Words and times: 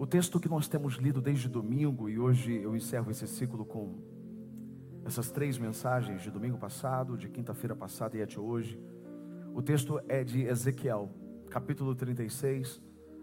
O 0.00 0.06
texto 0.06 0.40
que 0.40 0.48
nós 0.48 0.66
temos 0.66 0.94
lido 0.94 1.20
desde 1.20 1.46
domingo, 1.46 2.08
e 2.08 2.18
hoje 2.18 2.54
eu 2.54 2.74
encerro 2.74 3.10
esse 3.10 3.26
ciclo 3.26 3.66
com 3.66 3.98
essas 5.04 5.30
três 5.30 5.58
mensagens 5.58 6.22
de 6.22 6.30
domingo 6.30 6.56
passado, 6.56 7.18
de 7.18 7.28
quinta-feira 7.28 7.76
passada 7.76 8.16
e 8.16 8.22
até 8.22 8.40
hoje. 8.40 8.80
O 9.54 9.60
texto 9.60 10.00
é 10.08 10.24
de 10.24 10.44
Ezequiel, 10.44 11.10
capítulo 11.50 11.94
36, 11.94 12.80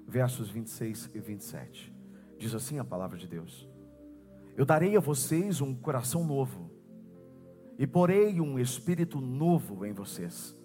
versos 0.07 0.51
26 0.51 1.09
e 1.15 1.19
27. 1.19 1.91
Diz 2.37 2.53
assim 2.53 2.77
a 2.77 2.85
palavra 2.85 3.17
de 3.17 3.27
Deus: 3.27 3.67
Eu 4.55 4.63
darei 4.63 4.95
a 4.95 4.99
vocês 4.99 5.61
um 5.61 5.73
coração 5.73 6.23
novo, 6.23 6.69
e 7.75 7.87
porei 7.87 8.39
um 8.39 8.59
espírito 8.59 9.19
novo 9.19 9.83
em 9.83 9.93
vocês. 9.93 10.55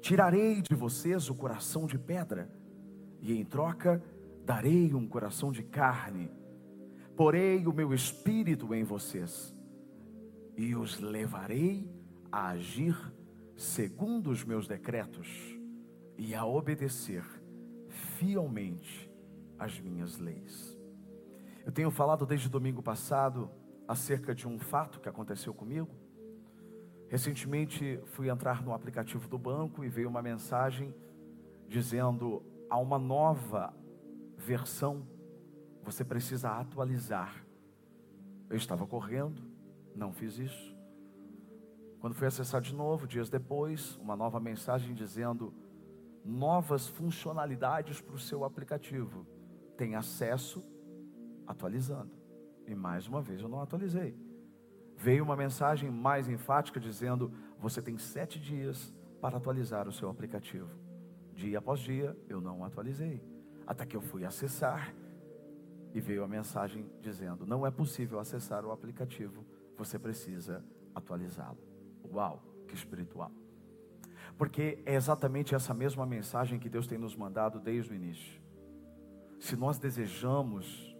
Tirarei 0.00 0.62
de 0.62 0.74
vocês 0.74 1.30
o 1.30 1.34
coração 1.36 1.86
de 1.86 1.96
pedra, 1.96 2.50
e 3.22 3.38
em 3.38 3.44
troca 3.44 4.02
darei 4.48 4.94
um 4.94 5.06
coração 5.06 5.52
de 5.52 5.62
carne, 5.62 6.30
porei 7.14 7.66
o 7.66 7.72
meu 7.72 7.92
espírito 7.92 8.72
em 8.74 8.82
vocês, 8.82 9.54
e 10.56 10.74
os 10.74 10.98
levarei 11.00 11.86
a 12.32 12.48
agir 12.48 12.96
segundo 13.54 14.30
os 14.30 14.42
meus 14.46 14.66
decretos 14.66 15.28
e 16.16 16.34
a 16.34 16.46
obedecer 16.46 17.22
fielmente 18.16 19.12
as 19.58 19.78
minhas 19.78 20.16
leis. 20.16 20.80
Eu 21.66 21.70
tenho 21.70 21.90
falado 21.90 22.24
desde 22.24 22.48
domingo 22.48 22.82
passado 22.82 23.50
acerca 23.86 24.34
de 24.34 24.48
um 24.48 24.58
fato 24.58 24.98
que 24.98 25.10
aconteceu 25.10 25.52
comigo. 25.52 25.90
Recentemente 27.10 28.00
fui 28.06 28.30
entrar 28.30 28.62
no 28.62 28.72
aplicativo 28.72 29.28
do 29.28 29.38
banco 29.38 29.84
e 29.84 29.90
veio 29.90 30.08
uma 30.08 30.22
mensagem 30.22 30.94
dizendo 31.68 32.42
há 32.70 32.78
uma 32.78 32.98
nova 32.98 33.74
versão, 34.38 35.06
você 35.82 36.04
precisa 36.04 36.50
atualizar. 36.50 37.44
Eu 38.48 38.56
estava 38.56 38.86
correndo, 38.86 39.42
não 39.94 40.12
fiz 40.12 40.38
isso. 40.38 40.76
Quando 42.00 42.14
fui 42.14 42.26
acessar 42.26 42.60
de 42.60 42.74
novo, 42.74 43.06
dias 43.06 43.28
depois, 43.28 43.96
uma 43.96 44.16
nova 44.16 44.38
mensagem 44.38 44.94
dizendo 44.94 45.52
novas 46.24 46.86
funcionalidades 46.86 48.00
para 48.00 48.14
o 48.14 48.18
seu 48.18 48.44
aplicativo. 48.44 49.26
Tem 49.76 49.96
acesso 49.96 50.62
atualizando. 51.46 52.12
E 52.66 52.74
mais 52.74 53.08
uma 53.08 53.20
vez 53.20 53.40
eu 53.42 53.48
não 53.48 53.60
atualizei. 53.60 54.16
Veio 54.96 55.24
uma 55.24 55.36
mensagem 55.36 55.90
mais 55.90 56.28
enfática 56.28 56.78
dizendo: 56.78 57.32
você 57.58 57.82
tem 57.82 57.98
sete 57.98 58.38
dias 58.38 58.94
para 59.20 59.38
atualizar 59.38 59.88
o 59.88 59.92
seu 59.92 60.08
aplicativo. 60.08 60.70
Dia 61.34 61.58
após 61.58 61.80
dia 61.80 62.16
eu 62.28 62.40
não 62.40 62.64
atualizei. 62.64 63.22
Até 63.68 63.84
que 63.84 63.94
eu 63.94 64.00
fui 64.00 64.24
acessar 64.24 64.94
e 65.92 66.00
veio 66.00 66.24
a 66.24 66.26
mensagem 66.26 66.90
dizendo: 67.02 67.46
não 67.46 67.66
é 67.66 67.70
possível 67.70 68.18
acessar 68.18 68.64
o 68.64 68.72
aplicativo, 68.72 69.44
você 69.76 69.98
precisa 69.98 70.64
atualizá-lo. 70.94 71.58
Uau, 72.10 72.42
que 72.66 72.74
espiritual. 72.74 73.30
Porque 74.38 74.82
é 74.86 74.94
exatamente 74.94 75.54
essa 75.54 75.74
mesma 75.74 76.06
mensagem 76.06 76.58
que 76.58 76.70
Deus 76.70 76.86
tem 76.86 76.96
nos 76.96 77.14
mandado 77.14 77.60
desde 77.60 77.92
o 77.92 77.94
início. 77.94 78.40
Se 79.38 79.54
nós 79.54 79.78
desejamos 79.78 80.96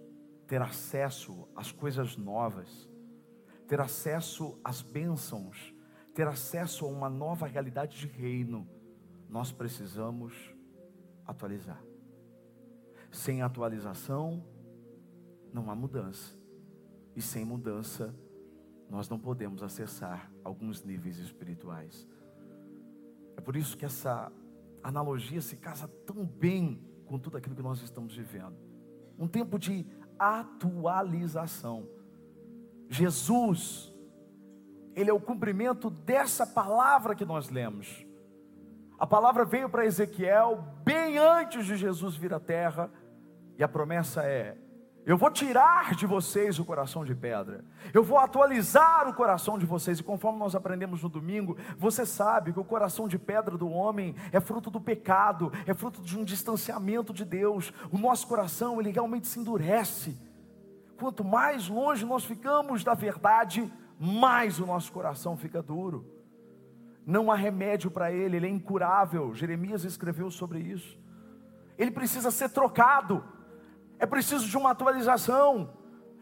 ter 0.47 0.61
acesso 0.61 1.49
às 1.57 1.73
coisas 1.73 2.19
novas, 2.19 2.87
ter 3.67 3.81
acesso 3.81 4.61
às 4.63 4.83
bênçãos, 4.83 5.75
ter 6.15 6.29
acesso 6.29 6.85
a 6.85 6.89
uma 6.89 7.09
nova 7.09 7.47
realidade 7.47 7.99
de 7.99 8.07
reino, 8.07 8.69
nós 9.27 9.51
precisamos 9.51 10.35
atualizar. 11.25 11.88
Sem 13.11 13.43
atualização, 13.43 14.45
não 15.53 15.71
há 15.71 15.75
mudança. 15.75 16.37
E 17.17 17.23
sem 17.23 17.45
mudança, 17.45 18.15
nós 18.89 19.09
não 19.09 19.19
podemos 19.19 19.63
acessar 19.63 20.31
alguns 20.45 20.83
níveis 20.83 21.19
espirituais. 21.19 22.07
É 23.37 23.41
por 23.41 23.57
isso 23.57 23.77
que 23.77 23.85
essa 23.85 24.33
analogia 24.83 25.41
se 25.41 25.57
casa 25.57 25.89
tão 26.07 26.25
bem 26.25 26.83
com 27.07 27.19
tudo 27.19 27.37
aquilo 27.37 27.55
que 27.55 27.63
nós 27.63 27.83
estamos 27.83 28.15
vivendo. 28.15 28.57
Um 29.19 29.27
tempo 29.27 29.59
de 29.59 29.87
atualização. 30.19 31.89
Jesus, 32.89 33.93
Ele 34.95 35.11
é 35.11 35.13
o 35.13 35.21
cumprimento 35.21 35.91
dessa 35.91 36.47
palavra 36.47 37.15
que 37.15 37.25
nós 37.25 37.51
lemos. 37.51 38.07
A 38.99 39.07
palavra 39.07 39.45
veio 39.45 39.69
para 39.69 39.87
Ezequiel 39.87 40.65
bem 40.83 41.19
antes 41.19 41.65
de 41.65 41.77
Jesus 41.77 42.17
vir 42.17 42.35
à 42.35 42.41
terra, 42.41 42.91
e 43.57 43.63
a 43.63 43.69
promessa 43.69 44.25
é: 44.25 44.57
eu 45.07 45.17
vou 45.17 45.31
tirar 45.31 45.95
de 45.95 46.05
vocês 46.05 46.59
o 46.59 46.65
coração 46.65 47.05
de 47.05 47.15
pedra, 47.15 47.65
eu 47.95 48.03
vou 48.03 48.19
atualizar 48.19 49.09
o 49.09 49.15
coração 49.15 49.57
de 49.57 49.65
vocês, 49.65 50.01
e 50.01 50.03
conforme 50.03 50.41
nós 50.41 50.57
aprendemos 50.57 51.01
no 51.01 51.09
domingo, 51.09 51.57
você 51.77 52.05
sabe 52.05 52.53
que 52.53 52.59
o 52.59 52.65
coração 52.65 53.07
de 53.07 53.21
pedra 53.21 53.57
do 53.57 53.71
homem 53.71 54.17
é 54.33 54.41
fruto 54.41 54.69
do 54.69 54.81
pecado, 54.81 55.53
é 55.65 55.73
fruto 55.73 56.03
de 56.03 56.19
um 56.19 56.25
distanciamento 56.25 57.13
de 57.13 57.25
Deus, 57.25 57.73
o 57.93 57.99
nosso 57.99 58.27
coração 58.27 58.81
ele 58.81 58.91
realmente 58.91 59.29
se 59.29 59.39
endurece, 59.39 60.19
quanto 60.99 61.23
mais 61.23 61.69
longe 61.69 62.05
nós 62.05 62.25
ficamos 62.25 62.83
da 62.83 62.95
verdade, 62.95 63.73
mais 63.97 64.59
o 64.59 64.67
nosso 64.67 64.91
coração 64.91 65.37
fica 65.37 65.63
duro 65.63 66.18
não 67.09 67.33
há 67.33 67.35
remédio 67.35 67.91
para 67.91 68.13
ele, 68.13 68.37
ele 68.37 68.47
é 68.47 68.51
incurável. 68.51 69.35
Jeremias 69.35 69.83
escreveu 69.83 70.31
sobre 70.31 70.59
isso. 70.59 70.99
Ele 71.79 71.91
precisa 71.91 72.31
ser 72.31 72.51
trocado, 72.51 73.25
é 73.99 74.05
preciso 74.05 74.47
de 74.47 74.55
uma 74.59 74.73
atualização, 74.73 75.71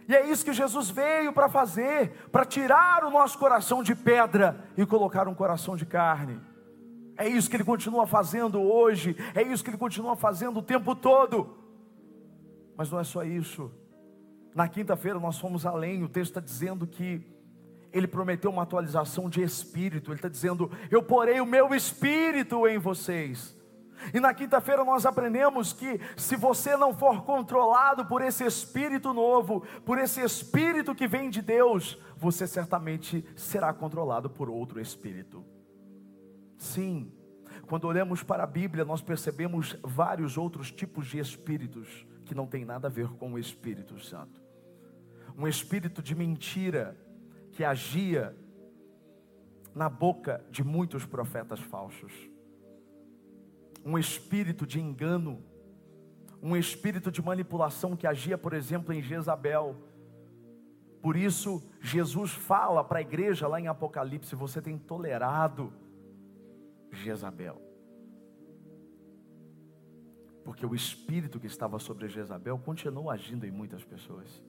e 0.08 0.14
é 0.14 0.30
isso 0.30 0.44
que 0.44 0.52
Jesus 0.52 0.88
veio 0.88 1.32
para 1.32 1.48
fazer, 1.48 2.28
para 2.30 2.44
tirar 2.44 3.02
o 3.02 3.10
nosso 3.10 3.36
coração 3.36 3.82
de 3.82 3.96
pedra 3.96 4.64
e 4.76 4.86
colocar 4.86 5.26
um 5.26 5.34
coração 5.34 5.74
de 5.74 5.84
carne. 5.84 6.40
É 7.16 7.26
isso 7.26 7.50
que 7.50 7.56
ele 7.56 7.64
continua 7.64 8.06
fazendo 8.06 8.62
hoje, 8.62 9.16
é 9.34 9.42
isso 9.42 9.64
que 9.64 9.70
ele 9.70 9.78
continua 9.78 10.14
fazendo 10.14 10.60
o 10.60 10.62
tempo 10.62 10.94
todo. 10.94 11.58
Mas 12.76 12.92
não 12.92 13.00
é 13.00 13.04
só 13.04 13.24
isso. 13.24 13.72
Na 14.54 14.68
quinta-feira 14.68 15.18
nós 15.18 15.36
fomos 15.36 15.66
além, 15.66 16.04
o 16.04 16.08
texto 16.08 16.30
está 16.30 16.40
dizendo 16.40 16.86
que 16.86 17.26
ele 17.96 18.06
prometeu 18.06 18.50
uma 18.50 18.62
atualização 18.62 19.28
de 19.28 19.42
espírito. 19.42 20.10
Ele 20.10 20.18
está 20.18 20.28
dizendo: 20.28 20.70
Eu 20.90 21.02
porei 21.02 21.40
o 21.40 21.46
meu 21.46 21.74
espírito 21.74 22.66
em 22.66 22.78
vocês. 22.78 23.56
E 24.12 24.20
na 24.20 24.34
quinta-feira 24.34 24.84
nós 24.84 25.06
aprendemos 25.06 25.72
que 25.72 25.98
se 26.16 26.36
você 26.36 26.76
não 26.76 26.94
for 26.94 27.24
controlado 27.24 28.04
por 28.04 28.22
esse 28.22 28.44
espírito 28.44 29.12
novo, 29.12 29.64
por 29.84 29.98
esse 29.98 30.20
espírito 30.20 30.94
que 30.94 31.08
vem 31.08 31.30
de 31.30 31.40
Deus, 31.40 31.98
você 32.16 32.46
certamente 32.46 33.24
será 33.34 33.72
controlado 33.72 34.28
por 34.28 34.50
outro 34.50 34.80
espírito. 34.80 35.44
Sim, 36.58 37.12
quando 37.66 37.86
olhamos 37.86 38.22
para 38.22 38.44
a 38.44 38.46
Bíblia, 38.46 38.84
nós 38.84 39.00
percebemos 39.00 39.76
vários 39.82 40.36
outros 40.36 40.70
tipos 40.70 41.06
de 41.06 41.18
espíritos 41.18 42.06
que 42.24 42.34
não 42.34 42.46
tem 42.46 42.64
nada 42.64 42.88
a 42.88 42.90
ver 42.90 43.08
com 43.08 43.32
o 43.32 43.38
Espírito 43.38 43.98
Santo. 43.98 44.42
Um 45.36 45.46
espírito 45.46 46.02
de 46.02 46.14
mentira, 46.14 46.96
que 47.56 47.64
agia 47.64 48.36
na 49.74 49.88
boca 49.88 50.44
de 50.50 50.62
muitos 50.62 51.06
profetas 51.06 51.58
falsos. 51.58 52.12
Um 53.82 53.96
espírito 53.96 54.66
de 54.66 54.78
engano, 54.78 55.42
um 56.42 56.54
espírito 56.54 57.10
de 57.10 57.22
manipulação 57.22 57.96
que 57.96 58.06
agia, 58.06 58.36
por 58.36 58.52
exemplo, 58.52 58.92
em 58.92 59.02
Jezabel. 59.02 59.74
Por 61.00 61.16
isso, 61.16 61.66
Jesus 61.80 62.30
fala 62.32 62.84
para 62.84 62.98
a 62.98 63.02
igreja 63.02 63.48
lá 63.48 63.58
em 63.58 63.68
Apocalipse: 63.68 64.34
você 64.34 64.60
tem 64.60 64.76
tolerado 64.76 65.72
Jezabel. 66.92 67.58
Porque 70.44 70.66
o 70.66 70.74
espírito 70.74 71.40
que 71.40 71.46
estava 71.46 71.78
sobre 71.78 72.06
Jezabel 72.06 72.58
continuou 72.58 73.10
agindo 73.10 73.46
em 73.46 73.50
muitas 73.50 73.82
pessoas. 73.82 74.42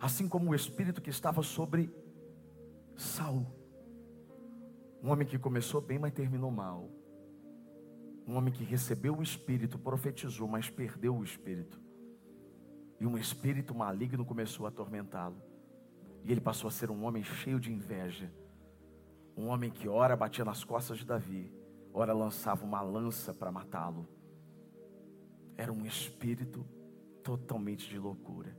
Assim 0.00 0.28
como 0.28 0.50
o 0.50 0.54
espírito 0.54 1.00
que 1.00 1.10
estava 1.10 1.42
sobre 1.42 1.88
Saul. 2.96 3.46
Um 5.02 5.10
homem 5.10 5.26
que 5.26 5.38
começou 5.38 5.80
bem, 5.80 5.98
mas 5.98 6.12
terminou 6.12 6.50
mal. 6.50 6.90
Um 8.26 8.34
homem 8.34 8.52
que 8.52 8.64
recebeu 8.64 9.16
o 9.16 9.22
espírito, 9.22 9.78
profetizou, 9.78 10.48
mas 10.48 10.68
perdeu 10.68 11.14
o 11.14 11.22
espírito. 11.22 11.80
E 12.98 13.06
um 13.06 13.16
espírito 13.16 13.74
maligno 13.74 14.24
começou 14.24 14.66
a 14.66 14.68
atormentá-lo. 14.70 15.40
E 16.24 16.32
ele 16.32 16.40
passou 16.40 16.66
a 16.66 16.72
ser 16.72 16.90
um 16.90 17.04
homem 17.04 17.22
cheio 17.22 17.60
de 17.60 17.72
inveja. 17.72 18.32
Um 19.36 19.48
homem 19.48 19.70
que 19.70 19.86
ora 19.86 20.16
batia 20.16 20.44
nas 20.44 20.64
costas 20.64 20.98
de 20.98 21.04
Davi, 21.04 21.52
ora 21.92 22.12
lançava 22.12 22.64
uma 22.64 22.80
lança 22.80 23.32
para 23.32 23.52
matá-lo. 23.52 24.08
Era 25.56 25.72
um 25.72 25.84
espírito 25.84 26.66
totalmente 27.22 27.88
de 27.88 27.98
loucura. 27.98 28.56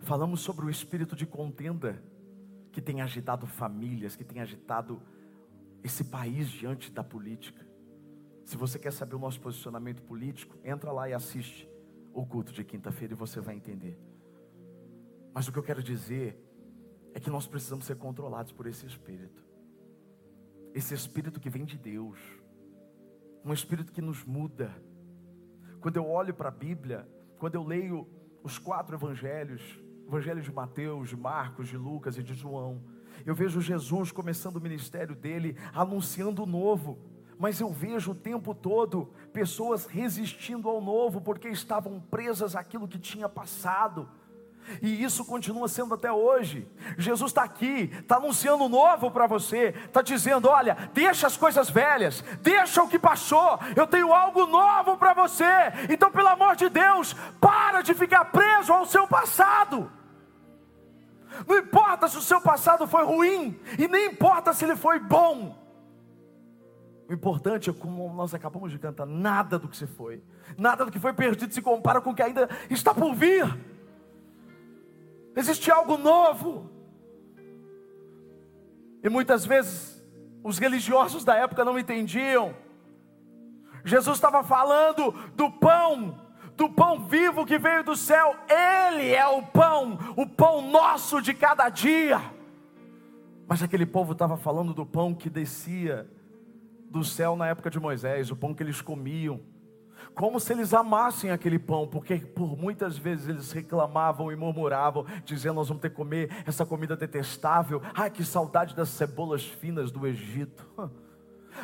Falamos 0.00 0.40
sobre 0.40 0.64
o 0.64 0.70
espírito 0.70 1.14
de 1.14 1.26
contenda 1.26 2.02
que 2.74 2.82
tem 2.82 3.00
agitado 3.00 3.46
famílias, 3.46 4.16
que 4.16 4.24
tem 4.24 4.40
agitado 4.40 5.00
esse 5.82 6.02
país 6.02 6.48
diante 6.48 6.90
da 6.90 7.04
política. 7.04 7.64
Se 8.44 8.56
você 8.56 8.80
quer 8.80 8.92
saber 8.92 9.14
o 9.14 9.18
nosso 9.18 9.40
posicionamento 9.40 10.02
político, 10.02 10.58
entra 10.64 10.90
lá 10.90 11.08
e 11.08 11.14
assiste 11.14 11.70
o 12.12 12.26
culto 12.26 12.52
de 12.52 12.64
quinta-feira 12.64 13.14
e 13.14 13.16
você 13.16 13.40
vai 13.40 13.54
entender. 13.54 13.96
Mas 15.32 15.46
o 15.46 15.52
que 15.52 15.58
eu 15.58 15.62
quero 15.62 15.82
dizer 15.84 16.36
é 17.14 17.20
que 17.20 17.30
nós 17.30 17.46
precisamos 17.46 17.84
ser 17.84 17.94
controlados 17.96 18.50
por 18.50 18.66
esse 18.66 18.84
espírito. 18.84 19.44
Esse 20.74 20.94
espírito 20.94 21.38
que 21.38 21.48
vem 21.48 21.64
de 21.64 21.78
Deus. 21.78 22.18
Um 23.44 23.52
espírito 23.52 23.92
que 23.92 24.02
nos 24.02 24.24
muda. 24.24 24.74
Quando 25.80 25.96
eu 25.96 26.08
olho 26.08 26.34
para 26.34 26.48
a 26.48 26.52
Bíblia, 26.52 27.08
quando 27.38 27.54
eu 27.54 27.62
leio 27.62 28.08
os 28.42 28.58
quatro 28.58 28.96
evangelhos, 28.96 29.62
evangelho 30.06 30.42
de 30.42 30.52
Mateus, 30.52 31.08
de 31.08 31.16
Marcos, 31.16 31.68
de 31.68 31.76
Lucas 31.76 32.16
e 32.16 32.22
de 32.22 32.34
João, 32.34 32.82
eu 33.24 33.34
vejo 33.34 33.60
Jesus 33.60 34.12
começando 34.12 34.56
o 34.56 34.60
ministério 34.60 35.14
dele, 35.14 35.56
anunciando 35.72 36.42
o 36.42 36.46
novo. 36.46 36.98
Mas 37.38 37.60
eu 37.60 37.70
vejo 37.70 38.12
o 38.12 38.14
tempo 38.14 38.54
todo 38.54 39.10
pessoas 39.32 39.86
resistindo 39.86 40.68
ao 40.68 40.80
novo 40.80 41.20
porque 41.20 41.48
estavam 41.48 42.00
presas 42.00 42.54
àquilo 42.54 42.86
que 42.86 42.98
tinha 42.98 43.28
passado. 43.28 44.08
E 44.80 45.02
isso 45.02 45.24
continua 45.24 45.68
sendo 45.68 45.94
até 45.94 46.10
hoje. 46.10 46.68
Jesus 46.96 47.30
está 47.30 47.42
aqui, 47.42 47.90
está 47.98 48.16
anunciando 48.16 48.68
novo 48.68 49.10
para 49.10 49.26
você, 49.26 49.74
está 49.86 50.02
dizendo: 50.02 50.48
olha, 50.48 50.76
deixa 50.92 51.26
as 51.26 51.36
coisas 51.36 51.70
velhas, 51.70 52.22
deixa 52.40 52.82
o 52.82 52.88
que 52.88 52.98
passou, 52.98 53.58
eu 53.76 53.86
tenho 53.86 54.12
algo 54.12 54.46
novo 54.46 54.96
para 54.96 55.14
você. 55.14 55.44
Então, 55.90 56.10
pelo 56.10 56.28
amor 56.28 56.56
de 56.56 56.68
Deus, 56.68 57.14
para 57.40 57.82
de 57.82 57.94
ficar 57.94 58.26
preso 58.26 58.72
ao 58.72 58.86
seu 58.86 59.06
passado. 59.06 59.90
Não 61.46 61.58
importa 61.58 62.08
se 62.08 62.16
o 62.16 62.22
seu 62.22 62.40
passado 62.40 62.86
foi 62.86 63.04
ruim, 63.04 63.58
e 63.78 63.88
nem 63.88 64.06
importa 64.06 64.52
se 64.52 64.64
ele 64.64 64.76
foi 64.76 64.98
bom. 64.98 65.62
O 67.08 67.12
importante 67.12 67.68
é 67.68 67.72
como 67.72 68.12
nós 68.14 68.34
acabamos 68.34 68.70
de 68.70 68.78
cantar: 68.78 69.06
nada 69.06 69.58
do 69.58 69.68
que 69.68 69.76
você 69.76 69.86
foi, 69.86 70.22
nada 70.56 70.84
do 70.84 70.90
que 70.90 70.98
foi 70.98 71.12
perdido 71.12 71.52
se 71.52 71.60
compara 71.60 72.00
com 72.00 72.10
o 72.10 72.14
que 72.14 72.22
ainda 72.22 72.48
está 72.70 72.94
por 72.94 73.14
vir. 73.14 73.73
Existe 75.36 75.70
algo 75.70 75.96
novo. 75.96 76.70
E 79.02 79.08
muitas 79.08 79.44
vezes 79.44 80.02
os 80.42 80.58
religiosos 80.58 81.24
da 81.24 81.34
época 81.36 81.64
não 81.64 81.78
entendiam. 81.78 82.54
Jesus 83.84 84.16
estava 84.16 84.42
falando 84.42 85.12
do 85.34 85.50
pão, 85.50 86.18
do 86.56 86.70
pão 86.70 87.06
vivo 87.06 87.44
que 87.44 87.58
veio 87.58 87.84
do 87.84 87.96
céu. 87.96 88.34
Ele 88.48 89.10
é 89.10 89.26
o 89.26 89.42
pão, 89.42 89.98
o 90.16 90.26
pão 90.26 90.70
nosso 90.70 91.20
de 91.20 91.34
cada 91.34 91.68
dia. 91.68 92.20
Mas 93.46 93.62
aquele 93.62 93.84
povo 93.84 94.12
estava 94.12 94.36
falando 94.36 94.72
do 94.72 94.86
pão 94.86 95.14
que 95.14 95.28
descia 95.28 96.08
do 96.90 97.04
céu 97.04 97.36
na 97.36 97.48
época 97.48 97.68
de 97.70 97.80
Moisés, 97.80 98.30
o 98.30 98.36
pão 98.36 98.54
que 98.54 98.62
eles 98.62 98.80
comiam 98.80 99.40
como 100.14 100.38
se 100.38 100.52
eles 100.52 100.72
amassem 100.72 101.30
aquele 101.30 101.58
pão, 101.58 101.88
porque 101.88 102.16
por 102.18 102.56
muitas 102.56 102.96
vezes 102.96 103.28
eles 103.28 103.52
reclamavam 103.52 104.30
e 104.30 104.36
murmuravam, 104.36 105.04
dizendo: 105.24 105.56
Nós 105.56 105.68
vamos 105.68 105.80
ter 105.80 105.90
que 105.90 105.96
comer 105.96 106.30
essa 106.46 106.64
comida 106.64 106.96
detestável. 106.96 107.82
Ai, 107.92 108.10
que 108.10 108.24
saudade 108.24 108.76
das 108.76 108.90
cebolas 108.90 109.44
finas 109.44 109.90
do 109.90 110.06
Egito. 110.06 110.64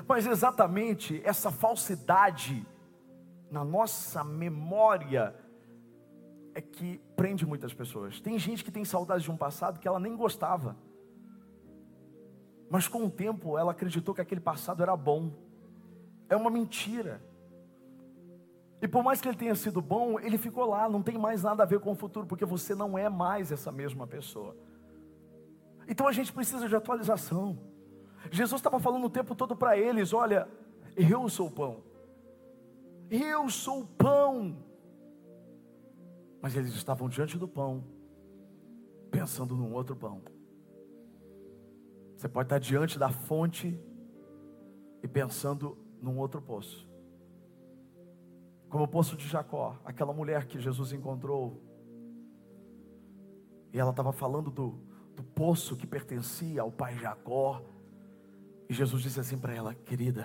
Mas 0.06 0.26
exatamente 0.26 1.20
essa 1.24 1.50
falsidade 1.50 2.66
na 3.50 3.64
nossa 3.64 4.24
memória 4.24 5.34
é 6.54 6.60
que 6.60 6.98
prende 7.16 7.46
muitas 7.46 7.72
pessoas. 7.72 8.20
Tem 8.20 8.38
gente 8.38 8.64
que 8.64 8.70
tem 8.70 8.84
saudade 8.84 9.24
de 9.24 9.30
um 9.30 9.36
passado 9.36 9.78
que 9.78 9.86
ela 9.86 10.00
nem 10.00 10.16
gostava. 10.16 10.76
Mas 12.68 12.88
com 12.88 13.04
o 13.04 13.10
tempo 13.10 13.56
ela 13.56 13.72
acreditou 13.72 14.14
que 14.14 14.20
aquele 14.20 14.40
passado 14.40 14.82
era 14.82 14.96
bom. 14.96 15.32
É 16.28 16.36
uma 16.36 16.50
mentira. 16.50 17.29
E 18.82 18.88
por 18.88 19.02
mais 19.02 19.20
que 19.20 19.28
ele 19.28 19.36
tenha 19.36 19.54
sido 19.54 19.82
bom, 19.82 20.18
ele 20.18 20.38
ficou 20.38 20.64
lá, 20.64 20.88
não 20.88 21.02
tem 21.02 21.18
mais 21.18 21.42
nada 21.42 21.62
a 21.62 21.66
ver 21.66 21.80
com 21.80 21.92
o 21.92 21.94
futuro, 21.94 22.26
porque 22.26 22.46
você 22.46 22.74
não 22.74 22.96
é 22.96 23.08
mais 23.10 23.52
essa 23.52 23.70
mesma 23.70 24.06
pessoa. 24.06 24.56
Então 25.86 26.08
a 26.08 26.12
gente 26.12 26.32
precisa 26.32 26.66
de 26.66 26.74
atualização. 26.74 27.58
Jesus 28.30 28.58
estava 28.58 28.80
falando 28.80 29.04
o 29.04 29.10
tempo 29.10 29.34
todo 29.34 29.54
para 29.54 29.76
eles: 29.76 30.14
olha, 30.14 30.48
eu 30.96 31.28
sou 31.28 31.48
o 31.48 31.50
pão, 31.50 31.82
eu 33.10 33.50
sou 33.50 33.80
o 33.82 33.86
pão. 33.86 34.56
Mas 36.40 36.56
eles 36.56 36.74
estavam 36.74 37.06
diante 37.06 37.36
do 37.36 37.46
pão, 37.46 37.84
pensando 39.10 39.54
num 39.54 39.74
outro 39.74 39.94
pão. 39.94 40.22
Você 42.16 42.30
pode 42.30 42.46
estar 42.46 42.58
diante 42.58 42.98
da 42.98 43.10
fonte 43.10 43.78
e 45.02 45.08
pensando 45.08 45.76
num 46.00 46.16
outro 46.16 46.40
poço 46.40 46.89
como 48.70 48.84
o 48.84 48.88
poço 48.88 49.16
de 49.16 49.26
Jacó, 49.26 49.76
aquela 49.84 50.12
mulher 50.12 50.46
que 50.46 50.60
Jesus 50.60 50.92
encontrou. 50.92 51.60
E 53.72 53.78
ela 53.78 53.90
estava 53.90 54.12
falando 54.12 54.48
do, 54.48 54.78
do 55.16 55.24
poço 55.24 55.76
que 55.76 55.86
pertencia 55.86 56.62
ao 56.62 56.70
pai 56.70 56.96
Jacó. 56.96 57.60
E 58.68 58.72
Jesus 58.72 59.02
disse 59.02 59.18
assim 59.18 59.36
para 59.36 59.52
ela: 59.52 59.74
Querida, 59.74 60.24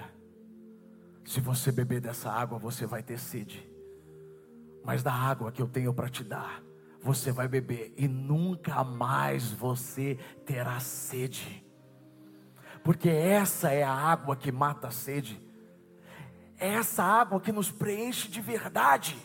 se 1.25 1.42
você 1.42 1.71
beber 1.71 2.00
dessa 2.00 2.31
água, 2.31 2.59
você 2.59 2.86
vai 2.86 3.01
ter 3.01 3.18
sede. 3.18 3.68
Mas 4.83 5.01
da 5.01 5.12
água 5.12 5.51
que 5.51 5.62
eu 5.62 5.68
tenho 5.68 5.91
para 5.91 6.07
te 6.07 6.24
dar, 6.24 6.63
você 7.01 7.31
vai 7.31 7.48
beber 7.48 7.95
e 7.98 8.07
nunca 8.07 8.83
mais 8.83 9.51
você 9.51 10.19
terá 10.45 10.80
sede. 10.80 11.65
Porque 12.83 13.09
essa 13.09 13.71
é 13.71 13.81
a 13.81 13.91
água 13.91 14.36
que 14.36 14.51
mata 14.51 14.89
a 14.89 14.91
sede 14.91 15.41
é 16.57 16.69
essa 16.73 17.03
água 17.03 17.39
que 17.39 17.51
nos 17.51 17.71
preenche 17.71 18.29
de 18.29 18.41
verdade. 18.41 19.17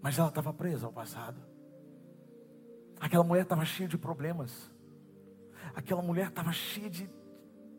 Mas 0.00 0.18
ela 0.18 0.28
estava 0.28 0.52
presa 0.52 0.86
ao 0.86 0.92
passado. 0.92 1.40
Aquela 3.00 3.24
mulher 3.24 3.42
estava 3.42 3.64
cheia 3.64 3.88
de 3.88 3.98
problemas. 3.98 4.70
Aquela 5.74 6.02
mulher 6.02 6.28
estava 6.28 6.52
cheia 6.52 6.88
de, 6.88 7.10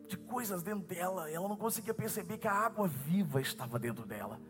de 0.06 0.16
coisas 0.16 0.62
dentro 0.62 0.86
dela. 0.86 1.30
Ela 1.30 1.48
não 1.48 1.56
conseguia 1.56 1.94
perceber 1.94 2.38
que 2.38 2.48
a 2.48 2.52
água 2.52 2.86
viva 2.88 3.40
estava 3.40 3.78
dentro 3.78 4.06
dela. 4.06 4.40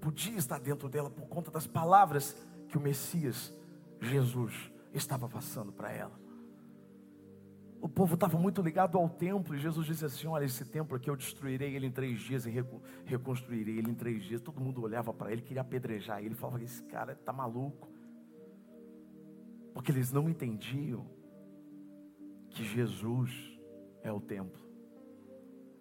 Podia 0.00 0.36
estar 0.36 0.58
dentro 0.58 0.88
dela 0.88 1.10
por 1.10 1.26
conta 1.28 1.50
das 1.50 1.66
palavras 1.66 2.36
que 2.68 2.76
o 2.76 2.80
Messias, 2.80 3.52
Jesus, 4.00 4.70
estava 4.92 5.28
passando 5.28 5.72
para 5.72 5.92
ela. 5.92 6.23
O 7.84 7.88
povo 7.88 8.14
estava 8.14 8.38
muito 8.38 8.62
ligado 8.62 8.96
ao 8.96 9.10
templo, 9.10 9.54
e 9.54 9.58
Jesus 9.58 9.86
disse 9.86 10.06
assim: 10.06 10.26
Olha, 10.26 10.46
esse 10.46 10.64
templo 10.64 10.96
aqui 10.96 11.10
eu 11.10 11.14
destruirei 11.14 11.76
ele 11.76 11.86
em 11.86 11.90
três 11.90 12.18
dias 12.18 12.46
e 12.46 12.50
reconstruirei 13.04 13.76
ele 13.76 13.90
em 13.90 13.94
três 13.94 14.24
dias. 14.24 14.40
Todo 14.40 14.58
mundo 14.58 14.80
olhava 14.80 15.12
para 15.12 15.30
ele, 15.30 15.42
queria 15.42 15.60
apedrejar 15.60 16.24
ele, 16.24 16.34
falava: 16.34 16.64
Esse 16.64 16.82
cara 16.84 17.12
está 17.12 17.30
maluco. 17.30 17.86
Porque 19.74 19.92
eles 19.92 20.10
não 20.10 20.30
entendiam 20.30 21.06
que 22.48 22.64
Jesus 22.64 23.30
é 24.02 24.10
o 24.10 24.18
templo, 24.18 24.66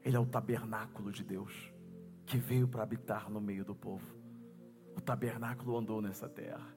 ele 0.04 0.18
é 0.18 0.20
o 0.20 0.25
tabernáculo 0.25 1.10
de 1.10 1.24
Deus, 1.24 1.74
que 2.25 2.36
veio 2.38 2.68
para 2.68 2.84
habitar 2.84 3.32
no 3.32 3.39
meio 3.39 3.63
do 3.63 3.74
povo. 3.74 4.13
O 4.94 5.00
tabernáculo 5.00 5.77
andou 5.77 6.01
nessa 6.01 6.27
terra, 6.27 6.68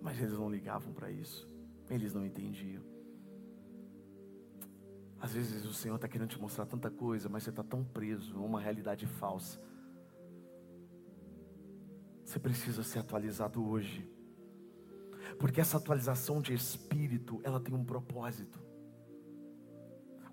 mas 0.00 0.18
eles 0.18 0.38
não 0.38 0.48
ligavam 0.48 0.94
para 0.94 1.10
isso, 1.10 1.46
eles 1.90 2.14
não 2.14 2.24
entendiam. 2.24 2.95
Às 5.20 5.32
vezes 5.32 5.64
o 5.64 5.72
Senhor 5.72 5.96
está 5.96 6.06
querendo 6.06 6.28
te 6.28 6.40
mostrar 6.40 6.66
tanta 6.66 6.90
coisa, 6.90 7.28
mas 7.28 7.42
você 7.42 7.50
está 7.50 7.62
tão 7.62 7.82
preso 7.82 8.36
a 8.36 8.40
uma 8.40 8.60
realidade 8.60 9.06
falsa. 9.06 9.60
Você 12.24 12.38
precisa 12.38 12.82
ser 12.82 12.98
atualizado 12.98 13.66
hoje. 13.66 14.10
Porque 15.38 15.60
essa 15.60 15.76
atualização 15.76 16.40
de 16.40 16.52
espírito, 16.52 17.40
ela 17.44 17.60
tem 17.60 17.74
um 17.74 17.84
propósito. 17.84 18.58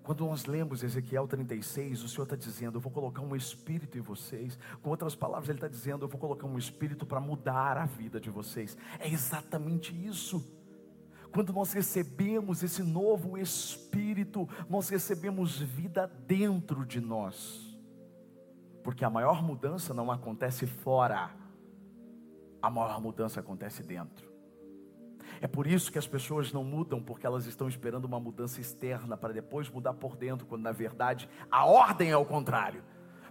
Quando 0.02 0.26
nós 0.26 0.44
lemos 0.44 0.82
Ezequiel 0.82 1.26
36, 1.26 2.02
o 2.02 2.08
Senhor 2.08 2.24
está 2.24 2.36
dizendo: 2.36 2.76
Eu 2.76 2.80
vou 2.80 2.92
colocar 2.92 3.22
um 3.22 3.34
espírito 3.34 3.96
em 3.96 4.02
vocês. 4.02 4.58
Com 4.82 4.90
outras 4.90 5.14
palavras, 5.14 5.48
Ele 5.48 5.56
está 5.56 5.68
dizendo: 5.68 6.04
Eu 6.04 6.08
vou 6.08 6.20
colocar 6.20 6.46
um 6.46 6.58
espírito 6.58 7.06
para 7.06 7.20
mudar 7.20 7.78
a 7.78 7.86
vida 7.86 8.20
de 8.20 8.28
vocês. 8.28 8.76
É 8.98 9.08
exatamente 9.08 9.94
isso. 10.06 10.44
Quando 11.34 11.52
nós 11.52 11.72
recebemos 11.72 12.62
esse 12.62 12.80
novo 12.80 13.36
Espírito, 13.36 14.48
nós 14.70 14.88
recebemos 14.88 15.58
vida 15.58 16.06
dentro 16.28 16.86
de 16.86 17.00
nós. 17.00 17.76
Porque 18.84 19.04
a 19.04 19.10
maior 19.10 19.42
mudança 19.42 19.92
não 19.92 20.12
acontece 20.12 20.64
fora, 20.64 21.32
a 22.62 22.70
maior 22.70 23.00
mudança 23.00 23.40
acontece 23.40 23.82
dentro. 23.82 24.32
É 25.40 25.48
por 25.48 25.66
isso 25.66 25.90
que 25.90 25.98
as 25.98 26.06
pessoas 26.06 26.52
não 26.52 26.62
mudam, 26.62 27.02
porque 27.02 27.26
elas 27.26 27.46
estão 27.46 27.66
esperando 27.66 28.04
uma 28.04 28.20
mudança 28.20 28.60
externa 28.60 29.16
para 29.16 29.32
depois 29.32 29.68
mudar 29.68 29.94
por 29.94 30.14
dentro, 30.14 30.46
quando 30.46 30.62
na 30.62 30.70
verdade 30.70 31.28
a 31.50 31.66
ordem 31.66 32.12
é 32.12 32.16
o 32.16 32.24
contrário. 32.24 32.84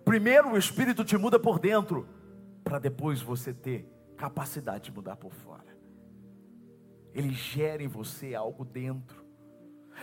Primeiro 0.04 0.52
o 0.52 0.58
Espírito 0.58 1.06
te 1.06 1.18
muda 1.18 1.40
por 1.40 1.58
dentro, 1.58 2.06
para 2.66 2.80
depois 2.80 3.22
você 3.22 3.54
ter 3.54 3.90
capacidade 4.18 4.86
de 4.86 4.92
mudar 4.92 5.16
por 5.16 5.32
fora. 5.32 5.73
Ele 7.14 7.34
gera 7.34 7.84
em 7.84 7.88
você 7.88 8.34
algo 8.34 8.66
dentro. 8.66 9.24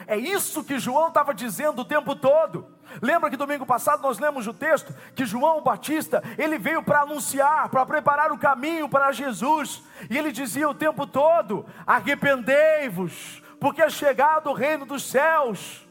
É 0.07 0.17
isso 0.17 0.65
que 0.65 0.79
João 0.79 1.09
estava 1.09 1.35
dizendo 1.35 1.83
o 1.83 1.85
tempo 1.85 2.15
todo. 2.17 2.67
Lembra 3.01 3.31
que 3.31 3.37
domingo 3.37 3.67
passado 3.67 4.03
nós 4.03 4.19
lemos 4.19 4.47
o 4.47 4.55
texto 4.55 4.95
que 5.15 5.25
João 5.25 5.63
Batista, 5.63 6.23
ele 6.39 6.59
veio 6.59 6.83
para 6.83 7.03
anunciar, 7.03 7.69
para 7.69 7.87
preparar 7.87 8.33
o 8.33 8.39
caminho 8.39 8.89
para 8.89 9.13
Jesus, 9.13 9.83
e 10.09 10.17
ele 10.17 10.33
dizia 10.33 10.69
o 10.69 10.75
tempo 10.75 11.07
todo: 11.07 11.67
arrependei-vos, 11.87 13.43
porque 13.61 13.83
é 13.83 13.91
chegado 13.91 14.51
o 14.51 14.55
reino 14.55 14.87
dos 14.87 15.05
céus. 15.05 15.87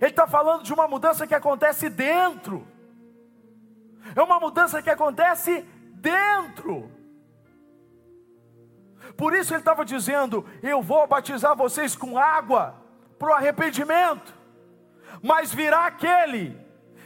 Ele 0.00 0.10
está 0.10 0.26
falando 0.26 0.64
de 0.64 0.72
uma 0.72 0.88
mudança 0.88 1.26
que 1.26 1.34
acontece 1.34 1.88
dentro, 1.88 2.66
é 4.14 4.22
uma 4.22 4.40
mudança 4.40 4.82
que 4.82 4.90
acontece 4.90 5.64
dentro. 5.94 6.90
Por 9.16 9.34
isso 9.34 9.52
ele 9.52 9.60
estava 9.60 9.84
dizendo: 9.84 10.44
Eu 10.62 10.82
vou 10.82 11.06
batizar 11.06 11.56
vocês 11.56 11.94
com 11.94 12.18
água 12.18 12.74
para 13.18 13.30
o 13.30 13.34
arrependimento 13.34 14.44
mas 15.22 15.54
virá 15.54 15.86
aquele 15.86 16.54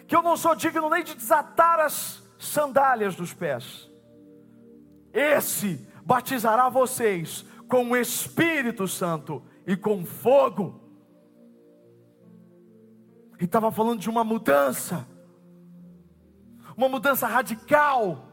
que 0.09 0.17
eu 0.17 0.23
não 0.23 0.37
sou 0.37 0.55
digno 0.55 0.91
nem 0.91 1.05
de 1.05 1.15
desatar 1.15 1.79
as 1.79 2.23
sandálias 2.37 3.15
dos 3.15 3.33
pés. 3.33 3.89
Esse 5.13 5.87
batizará 6.05 6.69
vocês 6.69 7.45
com 7.69 7.91
o 7.91 7.97
Espírito 7.97 8.89
Santo 8.89 9.41
e 9.65 9.77
com 9.77 10.05
fogo. 10.05 10.81
E 13.41 13.45
estava 13.45 13.71
falando 13.71 14.01
de 14.01 14.11
uma 14.11 14.25
mudança, 14.25 15.07
uma 16.77 16.89
mudança 16.89 17.29
radical. 17.29 18.28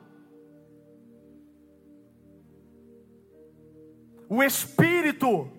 O 4.27 4.43
Espírito 4.43 5.49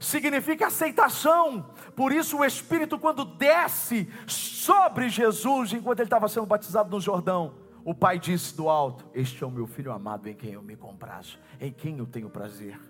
significa 0.00 0.66
aceitação, 0.66 1.70
por 1.94 2.12
isso, 2.12 2.38
o 2.38 2.44
Espírito, 2.44 2.98
quando 2.98 3.24
desce 3.24 4.08
sobre 4.26 5.08
Jesus, 5.08 5.72
enquanto 5.72 6.00
ele 6.00 6.06
estava 6.06 6.28
sendo 6.28 6.46
batizado 6.46 6.90
no 6.90 7.00
Jordão, 7.00 7.54
o 7.84 7.94
Pai 7.94 8.18
disse 8.18 8.56
do 8.56 8.68
alto: 8.68 9.08
Este 9.14 9.44
é 9.44 9.46
o 9.46 9.50
meu 9.50 9.66
filho 9.66 9.92
amado, 9.92 10.28
em 10.28 10.34
quem 10.34 10.52
eu 10.52 10.62
me 10.62 10.76
comprazo, 10.76 11.38
em 11.60 11.72
quem 11.72 11.98
eu 11.98 12.06
tenho 12.06 12.28
prazer. 12.28 12.80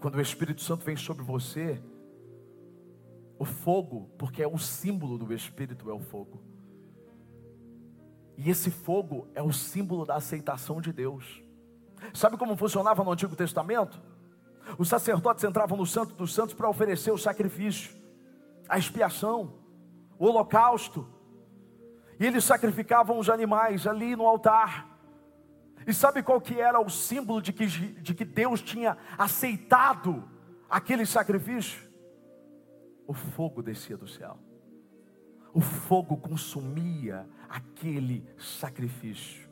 Quando 0.00 0.16
o 0.16 0.20
Espírito 0.20 0.62
Santo 0.62 0.84
vem 0.84 0.96
sobre 0.96 1.22
você, 1.22 1.80
o 3.38 3.44
fogo, 3.44 4.10
porque 4.18 4.42
é 4.42 4.48
o 4.48 4.58
símbolo 4.58 5.18
do 5.18 5.32
Espírito, 5.32 5.90
é 5.90 5.92
o 5.92 6.00
fogo. 6.00 6.40
E 8.36 8.48
esse 8.50 8.70
fogo 8.70 9.28
é 9.34 9.42
o 9.42 9.52
símbolo 9.52 10.04
da 10.04 10.16
aceitação 10.16 10.80
de 10.80 10.92
Deus. 10.92 11.42
Sabe 12.12 12.36
como 12.36 12.56
funcionava 12.56 13.04
no 13.04 13.12
Antigo 13.12 13.36
Testamento? 13.36 14.00
Os 14.76 14.88
sacerdotes 14.88 15.44
entravam 15.44 15.76
no 15.76 15.86
Santo 15.86 16.14
dos 16.14 16.34
Santos 16.34 16.54
para 16.54 16.68
oferecer 16.68 17.10
o 17.10 17.18
sacrifício, 17.18 17.96
a 18.68 18.78
expiação, 18.78 19.54
o 20.18 20.26
holocausto. 20.26 21.08
E 22.20 22.26
eles 22.26 22.44
sacrificavam 22.44 23.18
os 23.18 23.30
animais 23.30 23.86
ali 23.86 24.16
no 24.16 24.26
altar. 24.26 24.98
E 25.86 25.94
sabe 25.94 26.22
qual 26.22 26.40
que 26.40 26.60
era 26.60 26.80
o 26.80 26.90
símbolo 26.90 27.40
de 27.40 27.52
que, 27.52 27.66
de 27.66 28.14
que 28.14 28.24
Deus 28.24 28.60
tinha 28.60 28.98
aceitado 29.16 30.28
aquele 30.68 31.06
sacrifício? 31.06 31.88
O 33.06 33.14
fogo 33.14 33.62
descia 33.62 33.96
do 33.96 34.06
céu. 34.06 34.38
O 35.54 35.60
fogo 35.60 36.16
consumia 36.18 37.26
aquele 37.48 38.28
sacrifício. 38.36 39.47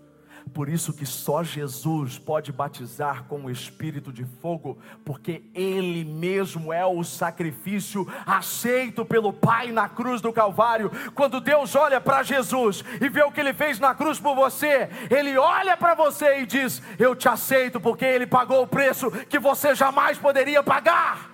Por 0.55 0.69
isso 0.69 0.93
que 0.93 1.05
só 1.05 1.43
Jesus 1.43 2.19
pode 2.19 2.51
batizar 2.51 3.25
com 3.25 3.45
o 3.45 3.51
espírito 3.51 4.13
de 4.13 4.25
fogo, 4.41 4.79
porque 5.05 5.43
ele 5.55 6.05
mesmo 6.05 6.73
é 6.73 6.85
o 6.87 7.05
sacrifício 7.05 8.07
aceito 8.25 9.05
pelo 9.05 9.33
Pai 9.33 9.71
na 9.71 9.89
cruz 9.89 10.21
do 10.21 10.33
Calvário. 10.33 10.91
Quando 11.15 11.41
Deus 11.41 11.75
olha 11.75 12.01
para 12.01 12.23
Jesus 12.23 12.83
e 13.01 13.09
vê 13.09 13.23
o 13.23 13.31
que 13.31 13.41
ele 13.41 13.53
fez 13.53 13.79
na 13.79 13.95
cruz 13.95 14.19
por 14.19 14.35
você, 14.35 14.89
ele 15.11 15.37
olha 15.37 15.77
para 15.77 15.95
você 15.95 16.41
e 16.41 16.47
diz: 16.47 16.83
"Eu 16.99 17.15
te 17.15 17.29
aceito 17.29 17.79
porque 17.79 18.05
ele 18.05 18.27
pagou 18.27 18.63
o 18.63 18.67
preço 18.67 19.11
que 19.29 19.39
você 19.39 19.75
jamais 19.75 20.17
poderia 20.17 20.63
pagar". 20.63 21.31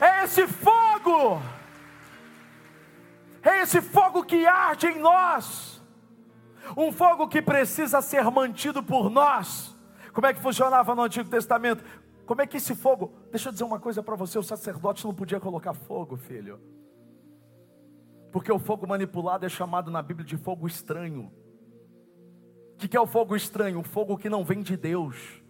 É 0.00 0.24
esse 0.24 0.46
fogo 0.46 1.40
é 3.50 3.62
esse 3.62 3.80
fogo 3.80 4.24
que 4.24 4.46
arde 4.46 4.86
em 4.86 4.98
nós, 4.98 5.82
um 6.76 6.90
fogo 6.90 7.28
que 7.28 7.40
precisa 7.42 8.00
ser 8.00 8.24
mantido 8.30 8.82
por 8.82 9.10
nós. 9.10 9.74
Como 10.12 10.26
é 10.26 10.32
que 10.32 10.40
funcionava 10.40 10.94
no 10.94 11.02
Antigo 11.02 11.28
Testamento? 11.28 11.84
Como 12.24 12.42
é 12.42 12.46
que 12.46 12.56
esse 12.56 12.74
fogo, 12.74 13.12
deixa 13.30 13.48
eu 13.48 13.52
dizer 13.52 13.64
uma 13.64 13.78
coisa 13.78 14.02
para 14.02 14.16
você: 14.16 14.38
o 14.38 14.42
sacerdote 14.42 15.04
não 15.04 15.14
podia 15.14 15.38
colocar 15.38 15.74
fogo, 15.74 16.16
filho, 16.16 16.60
porque 18.32 18.50
o 18.50 18.58
fogo 18.58 18.86
manipulado 18.86 19.46
é 19.46 19.48
chamado 19.48 19.90
na 19.90 20.02
Bíblia 20.02 20.26
de 20.26 20.36
fogo 20.36 20.66
estranho. 20.66 21.32
O 22.74 22.88
que 22.88 22.96
é 22.96 23.00
o 23.00 23.06
fogo 23.06 23.34
estranho? 23.34 23.80
O 23.80 23.82
fogo 23.82 24.18
que 24.18 24.28
não 24.28 24.44
vem 24.44 24.60
de 24.62 24.76
Deus. 24.76 25.42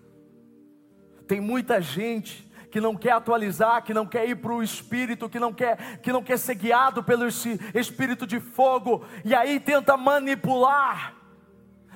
Tem 1.27 1.41
muita 1.41 1.81
gente 1.81 2.49
que 2.71 2.81
não 2.81 2.97
quer 2.97 3.13
atualizar, 3.13 3.83
que 3.83 3.95
não 3.95 4.07
quer 4.07 4.29
ir 4.29 4.37
para 4.37 4.53
o 4.53 4.63
Espírito, 4.63 5.29
que 5.29 5.39
não 5.39 5.53
quer, 5.53 6.01
que 6.01 6.13
não 6.13 6.23
quer 6.23 6.39
ser 6.39 6.55
guiado 6.55 7.03
pelo 7.03 7.27
Espírito 7.27 8.27
de 8.27 8.41
fogo, 8.41 9.05
e 9.25 9.35
aí 9.35 9.59
tenta 9.61 9.97
manipular. 9.97 11.15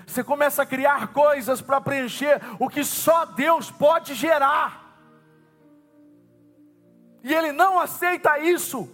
Você 0.06 0.24
começa 0.24 0.62
a 0.62 0.66
criar 0.66 1.12
coisas 1.12 1.60
para 1.60 1.80
preencher 1.80 2.40
o 2.58 2.68
que 2.68 2.82
só 2.82 3.24
Deus 3.24 3.70
pode 3.70 4.14
gerar. 4.14 4.80
E 7.22 7.32
ele 7.32 7.52
não 7.52 7.78
aceita 7.78 8.38
isso. 8.38 8.90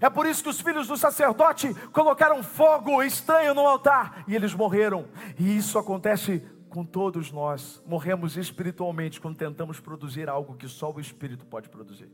É 0.00 0.10
por 0.10 0.26
isso 0.26 0.42
que 0.42 0.48
os 0.48 0.60
filhos 0.60 0.88
do 0.88 0.96
sacerdote 0.96 1.72
colocaram 1.92 2.42
fogo 2.42 3.02
estranho 3.02 3.54
no 3.54 3.66
altar 3.66 4.24
e 4.26 4.34
eles 4.34 4.54
morreram. 4.54 5.06
E 5.38 5.56
isso 5.56 5.78
acontece 5.78 6.42
com 6.74 6.84
todos 6.84 7.30
nós, 7.30 7.80
morremos 7.86 8.36
espiritualmente 8.36 9.20
quando 9.20 9.36
tentamos 9.36 9.78
produzir 9.78 10.28
algo 10.28 10.56
que 10.56 10.66
só 10.66 10.92
o 10.92 10.98
Espírito 10.98 11.46
pode 11.46 11.68
produzir. 11.68 12.10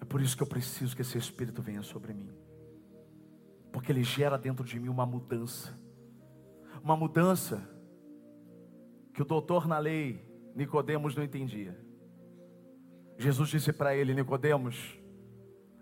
É 0.00 0.04
por 0.06 0.22
isso 0.22 0.34
que 0.34 0.42
eu 0.42 0.46
preciso 0.46 0.96
que 0.96 1.02
esse 1.02 1.18
Espírito 1.18 1.60
venha 1.60 1.82
sobre 1.82 2.14
mim, 2.14 2.30
porque 3.70 3.92
ele 3.92 4.02
gera 4.02 4.38
dentro 4.38 4.64
de 4.64 4.80
mim 4.80 4.88
uma 4.88 5.04
mudança, 5.04 5.78
uma 6.82 6.96
mudança 6.96 7.62
que 9.12 9.20
o 9.20 9.26
doutor 9.26 9.68
na 9.68 9.76
lei, 9.76 10.26
Nicodemos, 10.54 11.14
não 11.14 11.22
entendia. 11.22 11.78
Jesus 13.18 13.50
disse 13.50 13.70
para 13.70 13.94
ele, 13.94 14.14
Nicodemos, 14.14 14.98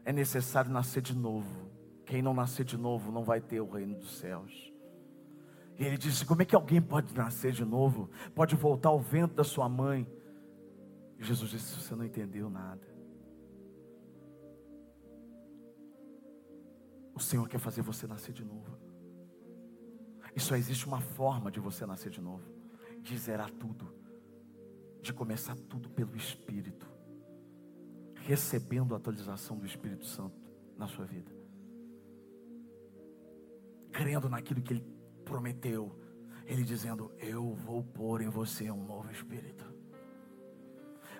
é 0.04 0.12
necessário 0.12 0.72
nascer 0.72 1.02
de 1.02 1.14
novo. 1.14 1.70
Quem 2.04 2.20
não 2.20 2.34
nascer 2.34 2.64
de 2.64 2.76
novo 2.76 3.12
não 3.12 3.22
vai 3.22 3.40
ter 3.40 3.60
o 3.60 3.70
reino 3.70 3.94
dos 3.94 4.18
céus. 4.18 4.73
E 5.78 5.84
ele 5.84 5.98
disse: 5.98 6.24
Como 6.24 6.42
é 6.42 6.44
que 6.44 6.54
alguém 6.54 6.80
pode 6.80 7.14
nascer 7.14 7.52
de 7.52 7.64
novo? 7.64 8.08
Pode 8.34 8.54
voltar 8.54 8.90
ao 8.90 9.00
vento 9.00 9.34
da 9.34 9.44
sua 9.44 9.68
mãe? 9.68 10.06
E 11.18 11.24
Jesus 11.24 11.50
disse: 11.50 11.80
Você 11.80 11.94
não 11.94 12.04
entendeu 12.04 12.48
nada. 12.48 12.94
O 17.14 17.20
Senhor 17.20 17.48
quer 17.48 17.58
fazer 17.58 17.82
você 17.82 18.06
nascer 18.06 18.32
de 18.32 18.44
novo. 18.44 18.76
E 20.34 20.40
só 20.40 20.56
existe 20.56 20.86
uma 20.86 21.00
forma 21.00 21.50
de 21.50 21.60
você 21.60 21.86
nascer 21.86 22.10
de 22.10 22.20
novo: 22.20 22.44
de 23.00 23.16
zerar 23.16 23.50
tudo, 23.50 23.92
de 25.00 25.12
começar 25.12 25.56
tudo 25.68 25.88
pelo 25.90 26.16
Espírito, 26.16 26.88
recebendo 28.16 28.94
a 28.94 28.96
atualização 28.96 29.56
do 29.56 29.66
Espírito 29.66 30.04
Santo 30.04 30.36
na 30.76 30.86
sua 30.88 31.04
vida, 31.04 31.32
crendo 33.92 34.28
naquilo 34.28 34.60
que 34.60 34.72
Ele 34.72 34.93
prometeu. 35.24 35.98
Ele 36.46 36.62
dizendo: 36.62 37.10
Eu 37.18 37.54
vou 37.54 37.82
pôr 37.82 38.20
em 38.20 38.28
você 38.28 38.70
um 38.70 38.84
novo 38.84 39.10
espírito. 39.10 39.64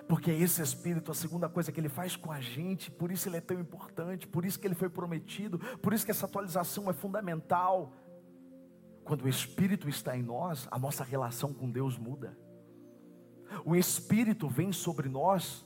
Porque 0.07 0.29
esse 0.29 0.61
espírito, 0.61 1.11
a 1.11 1.15
segunda 1.15 1.49
coisa 1.49 1.71
que 1.71 1.79
ele 1.79 1.89
faz 1.89 2.15
com 2.15 2.31
a 2.31 2.39
gente, 2.39 2.91
por 2.91 3.11
isso 3.11 3.27
ele 3.27 3.37
é 3.37 3.41
tão 3.41 3.59
importante, 3.59 4.27
por 4.27 4.45
isso 4.45 4.59
que 4.59 4.67
ele 4.67 4.75
foi 4.75 4.87
prometido, 4.87 5.57
por 5.81 5.93
isso 5.93 6.05
que 6.05 6.11
essa 6.11 6.27
atualização 6.27 6.89
é 6.89 6.93
fundamental. 6.93 7.91
Quando 9.03 9.23
o 9.23 9.29
espírito 9.29 9.89
está 9.89 10.15
em 10.15 10.21
nós, 10.21 10.67
a 10.69 10.77
nossa 10.77 11.03
relação 11.03 11.53
com 11.53 11.69
Deus 11.69 11.97
muda. 11.97 12.37
O 13.63 13.75
espírito 13.75 14.47
vem 14.47 14.71
sobre 14.71 15.09
nós 15.09 15.65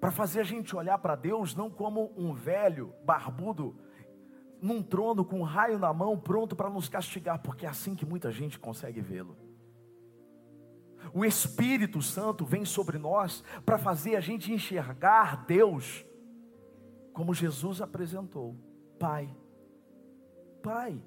para 0.00 0.10
fazer 0.10 0.40
a 0.40 0.44
gente 0.44 0.76
olhar 0.76 0.98
para 0.98 1.16
Deus 1.16 1.54
não 1.54 1.70
como 1.70 2.12
um 2.16 2.32
velho 2.32 2.94
barbudo 3.04 3.76
num 4.60 4.82
trono 4.82 5.24
com 5.24 5.40
um 5.40 5.44
raio 5.44 5.78
na 5.78 5.92
mão, 5.92 6.18
pronto 6.18 6.56
para 6.56 6.70
nos 6.70 6.88
castigar, 6.88 7.40
porque 7.42 7.66
é 7.66 7.68
assim 7.68 7.94
que 7.94 8.06
muita 8.06 8.30
gente 8.30 8.58
consegue 8.58 9.00
vê-lo. 9.00 9.36
O 11.12 11.24
Espírito 11.24 12.02
Santo 12.02 12.44
vem 12.44 12.64
sobre 12.64 12.98
nós 12.98 13.42
para 13.64 13.78
fazer 13.78 14.16
a 14.16 14.20
gente 14.20 14.52
enxergar 14.52 15.46
Deus 15.46 16.04
como 17.12 17.32
Jesus 17.32 17.80
apresentou: 17.80 18.56
Pai. 18.98 19.34
Pai. 20.62 21.00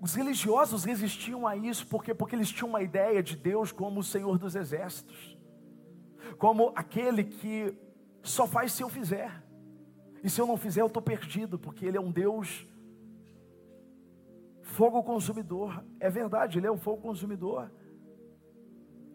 Os 0.00 0.14
religiosos 0.14 0.84
resistiam 0.84 1.46
a 1.46 1.56
isso 1.56 1.86
porque 1.86 2.14
porque 2.14 2.36
eles 2.36 2.50
tinham 2.50 2.68
uma 2.68 2.82
ideia 2.82 3.22
de 3.22 3.36
Deus 3.36 3.72
como 3.72 4.00
o 4.00 4.04
Senhor 4.04 4.38
dos 4.38 4.54
exércitos, 4.54 5.36
como 6.38 6.72
aquele 6.76 7.24
que 7.24 7.76
só 8.22 8.46
faz 8.46 8.72
se 8.72 8.82
eu 8.82 8.88
fizer. 8.88 9.47
E 10.22 10.28
se 10.30 10.40
eu 10.40 10.46
não 10.46 10.56
fizer, 10.56 10.80
eu 10.80 10.86
estou 10.86 11.02
perdido, 11.02 11.58
porque 11.58 11.86
Ele 11.86 11.96
é 11.96 12.00
um 12.00 12.10
Deus 12.10 12.66
fogo 14.62 15.02
consumidor. 15.02 15.84
É 15.98 16.10
verdade, 16.10 16.58
Ele 16.58 16.66
é 16.66 16.70
o 16.70 16.76
fogo 16.76 17.02
consumidor. 17.02 17.70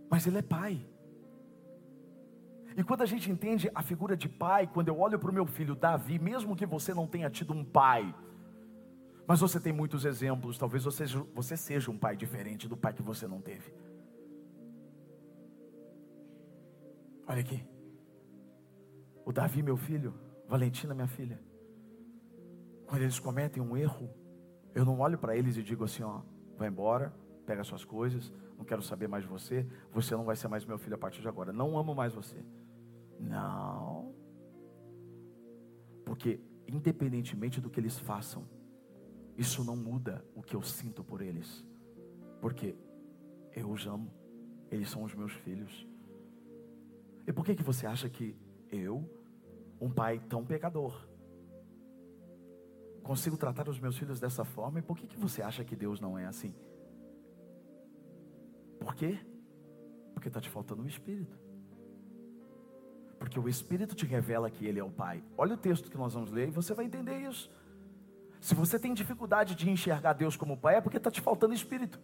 Mas 0.09 0.25
Ele 0.27 0.37
é 0.37 0.41
Pai. 0.41 0.85
E 2.75 2.83
quando 2.83 3.01
a 3.01 3.05
gente 3.05 3.29
entende 3.29 3.69
a 3.73 3.83
figura 3.83 4.17
de 4.17 4.27
pai, 4.27 4.65
quando 4.65 4.87
eu 4.87 4.99
olho 4.99 5.19
para 5.19 5.29
o 5.29 5.33
meu 5.33 5.45
filho 5.45 5.75
Davi, 5.75 6.17
mesmo 6.17 6.55
que 6.55 6.65
você 6.65 6.91
não 6.93 7.05
tenha 7.05 7.29
tido 7.29 7.53
um 7.53 7.63
pai, 7.63 8.13
mas 9.27 9.39
você 9.39 9.59
tem 9.59 9.71
muitos 9.71 10.05
exemplos, 10.05 10.57
talvez 10.57 10.83
você, 10.83 11.05
você 11.33 11.55
seja 11.55 11.91
um 11.91 11.97
pai 11.97 12.15
diferente 12.17 12.67
do 12.67 12.75
pai 12.75 12.93
que 12.93 13.01
você 13.01 13.27
não 13.27 13.39
teve. 13.39 13.71
Olha 17.27 17.41
aqui. 17.41 17.63
O 19.23 19.31
Davi, 19.31 19.61
meu 19.61 19.77
filho, 19.77 20.13
Valentina, 20.47 20.93
minha 20.93 21.07
filha. 21.07 21.39
Quando 22.87 23.01
eles 23.01 23.19
cometem 23.19 23.61
um 23.61 23.75
erro, 23.75 24.09
eu 24.75 24.85
não 24.85 24.99
olho 24.99 25.17
para 25.17 25.35
eles 25.35 25.57
e 25.57 25.63
digo 25.63 25.83
assim: 25.83 26.03
ó, 26.03 26.21
vai 26.57 26.67
embora, 26.67 27.13
pega 27.45 27.63
suas 27.63 27.83
coisas, 27.83 28.31
não 28.57 28.65
quero 28.65 28.81
saber 28.81 29.07
mais 29.07 29.23
de 29.23 29.29
você, 29.29 29.67
você 29.91 30.15
não 30.15 30.23
vai 30.23 30.35
ser 30.35 30.47
mais 30.47 30.65
meu 30.65 30.77
filho 30.77 30.95
a 30.95 30.97
partir 30.97 31.21
de 31.21 31.27
agora, 31.27 31.51
não 31.51 31.77
amo 31.77 31.93
mais 31.93 32.13
você. 32.13 32.43
Não. 33.19 34.13
Porque, 36.05 36.39
independentemente 36.67 37.61
do 37.61 37.69
que 37.69 37.79
eles 37.79 37.97
façam, 37.99 38.47
isso 39.37 39.63
não 39.63 39.75
muda 39.75 40.23
o 40.35 40.41
que 40.41 40.55
eu 40.55 40.61
sinto 40.61 41.03
por 41.03 41.21
eles. 41.21 41.65
Porque 42.39 42.75
eu 43.55 43.69
os 43.69 43.87
amo, 43.87 44.13
eles 44.69 44.89
são 44.89 45.03
os 45.03 45.13
meus 45.13 45.31
filhos. 45.31 45.87
E 47.25 47.31
por 47.31 47.45
que, 47.45 47.55
que 47.55 47.63
você 47.63 47.87
acha 47.87 48.09
que 48.09 48.35
eu, 48.69 49.09
um 49.83 49.89
pai 49.91 50.17
tão 50.29 50.45
pecador, 50.45 50.95
consigo 53.03 53.35
tratar 53.35 53.67
os 53.67 53.77
meus 53.77 53.97
filhos 53.97 54.17
dessa 54.17 54.45
forma? 54.45 54.79
E 54.79 54.81
por 54.81 54.97
que, 54.97 55.05
que 55.05 55.17
você 55.17 55.41
acha 55.41 55.61
que 55.65 55.75
Deus 55.75 55.99
não 55.99 56.17
é 56.17 56.25
assim? 56.25 56.55
Por 58.79 58.95
quê? 58.95 59.19
Porque 60.13 60.29
está 60.29 60.39
te 60.39 60.49
faltando 60.49 60.83
o 60.83 60.87
Espírito. 60.87 61.37
Porque 63.19 63.37
o 63.37 63.49
Espírito 63.49 63.93
te 63.93 64.05
revela 64.05 64.49
que 64.49 64.65
Ele 64.65 64.79
é 64.79 64.83
o 64.83 64.89
Pai. 64.89 65.21
Olha 65.37 65.55
o 65.55 65.57
texto 65.57 65.91
que 65.91 65.97
nós 65.97 66.13
vamos 66.13 66.31
ler 66.31 66.47
e 66.47 66.51
você 66.51 66.73
vai 66.73 66.85
entender 66.85 67.17
isso. 67.17 67.51
Se 68.39 68.55
você 68.55 68.79
tem 68.79 68.93
dificuldade 68.93 69.53
de 69.53 69.69
enxergar 69.69 70.13
Deus 70.13 70.37
como 70.37 70.57
Pai, 70.57 70.77
é 70.77 70.81
porque 70.81 70.97
está 70.97 71.11
te 71.11 71.19
faltando 71.19 71.53
Espírito. 71.53 71.99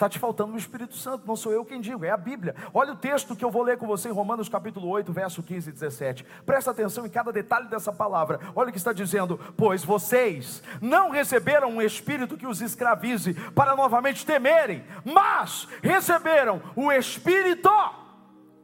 Está 0.00 0.08
te 0.08 0.18
faltando 0.18 0.54
o 0.54 0.56
Espírito 0.56 0.96
Santo, 0.96 1.26
não 1.26 1.36
sou 1.36 1.52
eu 1.52 1.62
quem 1.62 1.78
digo, 1.78 2.06
é 2.06 2.10
a 2.10 2.16
Bíblia. 2.16 2.54
Olha 2.72 2.94
o 2.94 2.96
texto 2.96 3.36
que 3.36 3.44
eu 3.44 3.50
vou 3.50 3.62
ler 3.62 3.76
com 3.76 3.86
você 3.86 4.08
em 4.08 4.12
Romanos 4.12 4.48
capítulo 4.48 4.88
8, 4.88 5.12
verso 5.12 5.42
15 5.42 5.68
e 5.68 5.72
17. 5.74 6.24
Presta 6.46 6.70
atenção 6.70 7.04
em 7.04 7.10
cada 7.10 7.30
detalhe 7.30 7.68
dessa 7.68 7.92
palavra. 7.92 8.40
Olha 8.56 8.70
o 8.70 8.72
que 8.72 8.78
está 8.78 8.94
dizendo: 8.94 9.38
Pois 9.58 9.84
vocês 9.84 10.62
não 10.80 11.10
receberam 11.10 11.68
um 11.68 11.82
espírito 11.82 12.38
que 12.38 12.46
os 12.46 12.62
escravize 12.62 13.34
para 13.54 13.76
novamente 13.76 14.24
temerem, 14.24 14.82
mas 15.04 15.68
receberam 15.82 16.62
o 16.74 16.90
Espírito 16.90 17.68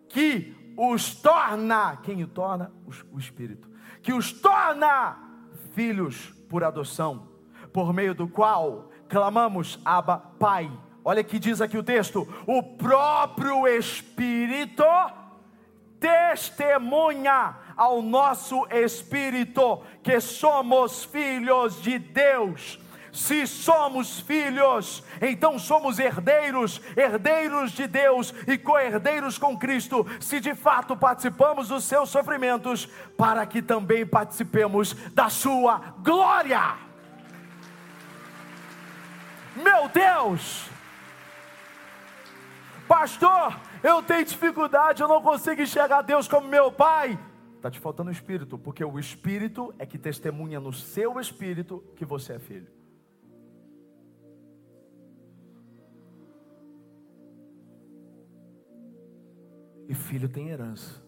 que 0.09 0.73
os 0.75 1.17
torna, 1.17 1.99
quem 1.99 2.25
o 2.25 2.29
torna? 2.29 2.73
O 3.13 3.19
Espírito, 3.19 3.69
que 4.03 4.15
os 4.15 4.33
torna 4.33 5.19
filhos 5.75 6.31
por 6.49 6.65
adoção, 6.65 7.29
por 7.75 7.93
meio 7.93 8.15
do 8.15 8.27
qual 8.27 8.91
clamamos 9.07 9.79
Abba 9.85 10.17
Pai. 10.17 10.86
Olha 11.09 11.23
que 11.23 11.39
diz 11.39 11.61
aqui 11.61 11.79
o 11.79 11.85
texto: 11.85 12.27
o 12.49 12.61
próprio 12.61 13.69
Espírito 13.69 14.83
testemunha 16.01 17.55
ao 17.77 18.03
nosso 18.03 18.67
espírito 18.73 19.85
que 20.03 20.21
somos 20.21 21.05
filhos 21.05 21.81
de 21.81 22.01
Deus. 22.01 22.81
Se 23.13 23.47
somos 23.47 24.19
filhos, 24.19 25.05
então 25.23 25.61
somos 25.61 26.01
herdeiros, 26.01 26.83
herdeiros 26.97 27.71
de 27.71 27.87
Deus 27.87 28.35
e 28.45 28.59
co-herdeiros 28.59 29.39
com 29.39 29.57
Cristo, 29.57 30.05
se 30.19 30.41
de 30.41 30.57
fato 30.57 30.97
participamos 30.97 31.69
dos 31.69 31.85
seus 31.85 32.11
sofrimentos, 32.11 32.87
para 33.17 33.47
que 33.47 33.63
também 33.63 34.05
participemos 34.05 34.93
da 35.15 35.31
sua 35.31 35.95
glória. 36.03 36.75
Meu 39.55 39.89
Deus! 39.89 40.76
Pastor, 42.87 43.61
eu 43.83 44.03
tenho 44.03 44.25
dificuldade, 44.25 45.03
eu 45.03 45.09
não 45.09 45.21
consigo 45.21 45.61
enxergar 45.61 46.03
Deus 46.03 46.29
como 46.29 46.47
meu 46.47 46.71
pai. 46.71 47.19
Está 47.57 47.71
te 47.71 47.81
faltando 47.81 48.11
o 48.11 48.13
espírito, 48.13 48.57
porque 48.57 48.85
o 48.85 48.99
espírito 48.99 49.75
é 49.79 49.85
que 49.85 49.99
testemunha 49.99 50.61
no 50.61 50.73
seu 50.73 51.19
espírito 51.19 51.83
que 51.97 52.05
você 52.05 52.35
é 52.35 52.39
filho. 52.39 52.69
E 59.89 59.95
filho 59.95 60.29
tem 60.29 60.49
herança. 60.49 61.03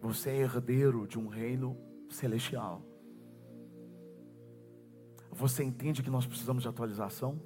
Você 0.00 0.30
é 0.30 0.36
herdeiro 0.36 1.06
de 1.06 1.18
um 1.18 1.26
reino 1.26 1.76
celestial. 2.08 2.82
Você 5.30 5.62
entende 5.62 6.02
que 6.02 6.10
nós 6.10 6.26
precisamos 6.26 6.62
de 6.62 6.68
atualização? 6.68 7.40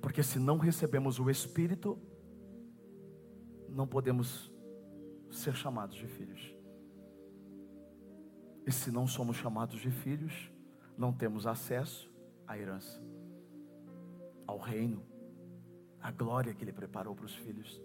Porque 0.00 0.22
se 0.22 0.38
não 0.38 0.58
recebemos 0.58 1.18
o 1.18 1.28
Espírito, 1.28 1.98
não 3.68 3.86
podemos 3.86 4.52
ser 5.30 5.54
chamados 5.54 5.96
de 5.96 6.06
filhos. 6.06 6.54
E 8.66 8.72
se 8.72 8.90
não 8.90 9.06
somos 9.06 9.36
chamados 9.36 9.80
de 9.80 9.90
filhos, 9.90 10.50
não 10.96 11.12
temos 11.12 11.46
acesso 11.46 12.12
à 12.46 12.58
herança, 12.58 13.02
ao 14.46 14.58
reino 14.58 15.10
a 16.00 16.10
glória 16.10 16.54
que 16.54 16.64
Ele 16.64 16.72
preparou 16.72 17.14
para 17.14 17.26
os 17.26 17.34
filhos. 17.34 17.80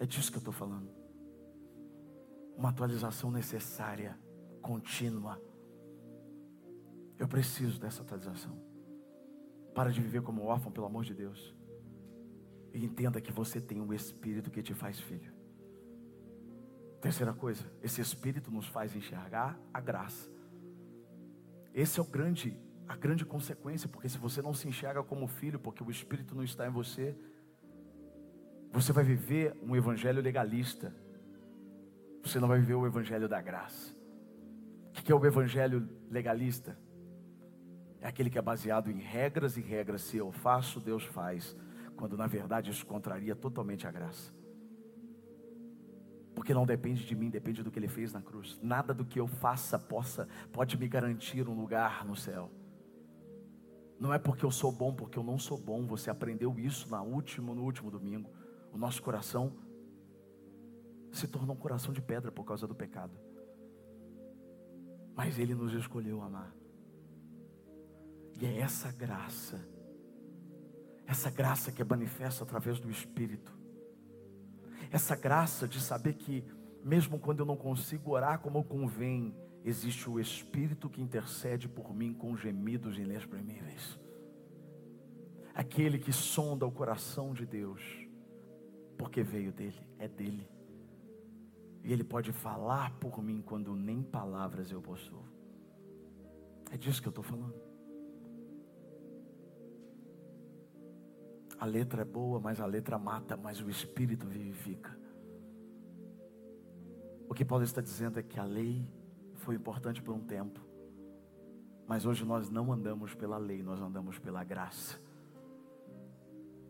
É 0.00 0.06
disso 0.06 0.30
que 0.30 0.38
eu 0.38 0.40
estou 0.40 0.52
falando. 0.52 0.90
Uma 2.56 2.70
atualização 2.70 3.30
necessária, 3.30 4.18
contínua. 4.60 5.40
Eu 7.18 7.28
preciso 7.28 7.78
dessa 7.78 8.02
atualização. 8.02 8.71
Para 9.74 9.90
de 9.90 10.00
viver 10.00 10.22
como 10.22 10.44
órfão, 10.44 10.70
pelo 10.72 10.86
amor 10.86 11.04
de 11.04 11.14
Deus. 11.14 11.54
E 12.72 12.84
entenda 12.84 13.20
que 13.20 13.32
você 13.32 13.60
tem 13.60 13.80
um 13.80 13.92
Espírito 13.92 14.50
que 14.50 14.62
te 14.62 14.74
faz 14.74 14.98
filho. 14.98 15.32
Terceira 17.00 17.32
coisa, 17.32 17.64
esse 17.82 18.00
Espírito 18.00 18.50
nos 18.50 18.66
faz 18.66 18.94
enxergar 18.94 19.58
a 19.72 19.80
graça. 19.80 20.30
Esse 21.74 21.98
é 21.98 22.02
o 22.02 22.06
grande 22.06 22.56
a 22.88 22.96
grande 22.96 23.24
consequência, 23.24 23.88
porque 23.88 24.08
se 24.08 24.18
você 24.18 24.42
não 24.42 24.52
se 24.52 24.68
enxerga 24.68 25.02
como 25.02 25.26
filho, 25.26 25.58
porque 25.58 25.82
o 25.82 25.90
Espírito 25.90 26.34
não 26.34 26.42
está 26.42 26.66
em 26.66 26.70
você, 26.70 27.16
você 28.70 28.92
vai 28.92 29.02
viver 29.02 29.56
um 29.62 29.74
evangelho 29.74 30.20
legalista, 30.20 30.94
você 32.22 32.38
não 32.38 32.48
vai 32.48 32.60
viver 32.60 32.74
o 32.74 32.86
evangelho 32.86 33.28
da 33.28 33.40
graça. 33.40 33.94
O 34.88 35.02
que 35.02 35.10
é 35.10 35.14
o 35.14 35.24
evangelho 35.24 35.88
legalista? 36.10 36.78
É 38.02 38.08
aquele 38.08 38.28
que 38.28 38.36
é 38.36 38.42
baseado 38.42 38.90
em 38.90 38.98
regras 38.98 39.56
e 39.56 39.60
regras. 39.60 40.02
Se 40.02 40.16
eu 40.16 40.32
faço, 40.32 40.80
Deus 40.80 41.04
faz. 41.04 41.56
Quando 41.96 42.16
na 42.16 42.26
verdade 42.26 42.68
isso 42.68 42.84
contraria 42.84 43.36
totalmente 43.36 43.86
a 43.86 43.92
graça. 43.92 44.34
Porque 46.34 46.52
não 46.52 46.66
depende 46.66 47.06
de 47.06 47.14
mim, 47.14 47.30
depende 47.30 47.62
do 47.62 47.70
que 47.70 47.78
ele 47.78 47.86
fez 47.86 48.12
na 48.12 48.20
cruz. 48.20 48.58
Nada 48.60 48.92
do 48.92 49.04
que 49.04 49.20
eu 49.20 49.28
faça 49.28 49.78
possa 49.78 50.28
pode 50.52 50.76
me 50.76 50.88
garantir 50.88 51.48
um 51.48 51.54
lugar 51.54 52.04
no 52.04 52.16
céu. 52.16 52.50
Não 54.00 54.12
é 54.12 54.18
porque 54.18 54.44
eu 54.44 54.50
sou 54.50 54.72
bom, 54.72 54.92
porque 54.92 55.16
eu 55.16 55.22
não 55.22 55.38
sou 55.38 55.56
bom. 55.56 55.86
Você 55.86 56.10
aprendeu 56.10 56.58
isso 56.58 56.90
na 56.90 57.00
último, 57.02 57.54
no 57.54 57.62
último 57.62 57.88
domingo. 57.88 58.28
O 58.72 58.76
nosso 58.76 59.00
coração 59.00 59.52
se 61.12 61.28
tornou 61.28 61.54
um 61.54 61.58
coração 61.58 61.92
de 61.92 62.02
pedra 62.02 62.32
por 62.32 62.44
causa 62.44 62.66
do 62.66 62.74
pecado. 62.74 63.16
Mas 65.14 65.38
Ele 65.38 65.54
nos 65.54 65.72
escolheu 65.72 66.20
amar. 66.20 66.61
E 68.42 68.44
é 68.44 68.58
essa 68.58 68.90
graça, 68.90 69.64
essa 71.06 71.30
graça 71.30 71.70
que 71.70 71.80
é 71.80 71.84
manifesta 71.84 72.42
através 72.42 72.80
do 72.80 72.90
Espírito, 72.90 73.56
essa 74.90 75.14
graça 75.14 75.68
de 75.68 75.80
saber 75.80 76.14
que, 76.14 76.44
mesmo 76.82 77.20
quando 77.20 77.38
eu 77.38 77.46
não 77.46 77.56
consigo 77.56 78.10
orar 78.10 78.40
como 78.40 78.64
convém, 78.64 79.32
existe 79.64 80.10
o 80.10 80.18
Espírito 80.18 80.90
que 80.90 81.00
intercede 81.00 81.68
por 81.68 81.94
mim 81.94 82.12
com 82.12 82.36
gemidos 82.36 82.98
inexprimíveis. 82.98 83.96
Aquele 85.54 85.96
que 85.96 86.12
sonda 86.12 86.66
o 86.66 86.72
coração 86.72 87.32
de 87.32 87.46
Deus, 87.46 87.80
porque 88.98 89.22
veio 89.22 89.52
dele, 89.52 89.86
é 90.00 90.08
dele. 90.08 90.48
E 91.84 91.92
ele 91.92 92.02
pode 92.02 92.32
falar 92.32 92.98
por 92.98 93.22
mim 93.22 93.40
quando 93.40 93.76
nem 93.76 94.02
palavras 94.02 94.72
eu 94.72 94.82
possuo. 94.82 95.22
É 96.72 96.76
disso 96.76 97.00
que 97.00 97.06
eu 97.06 97.10
estou 97.10 97.22
falando. 97.22 97.71
A 101.62 101.64
letra 101.64 102.02
é 102.02 102.04
boa, 102.04 102.40
mas 102.40 102.60
a 102.60 102.66
letra 102.66 102.98
mata, 102.98 103.36
mas 103.36 103.60
o 103.60 103.70
espírito 103.70 104.26
vivifica. 104.26 104.98
O 107.28 107.32
que 107.32 107.44
Paulo 107.44 107.62
está 107.62 107.80
dizendo 107.80 108.18
é 108.18 108.22
que 108.24 108.40
a 108.40 108.42
lei 108.42 108.84
foi 109.36 109.54
importante 109.54 110.02
por 110.02 110.12
um 110.12 110.18
tempo, 110.18 110.58
mas 111.86 112.04
hoje 112.04 112.24
nós 112.24 112.50
não 112.50 112.72
andamos 112.72 113.14
pela 113.14 113.38
lei, 113.38 113.62
nós 113.62 113.80
andamos 113.80 114.18
pela 114.18 114.42
graça. 114.42 114.98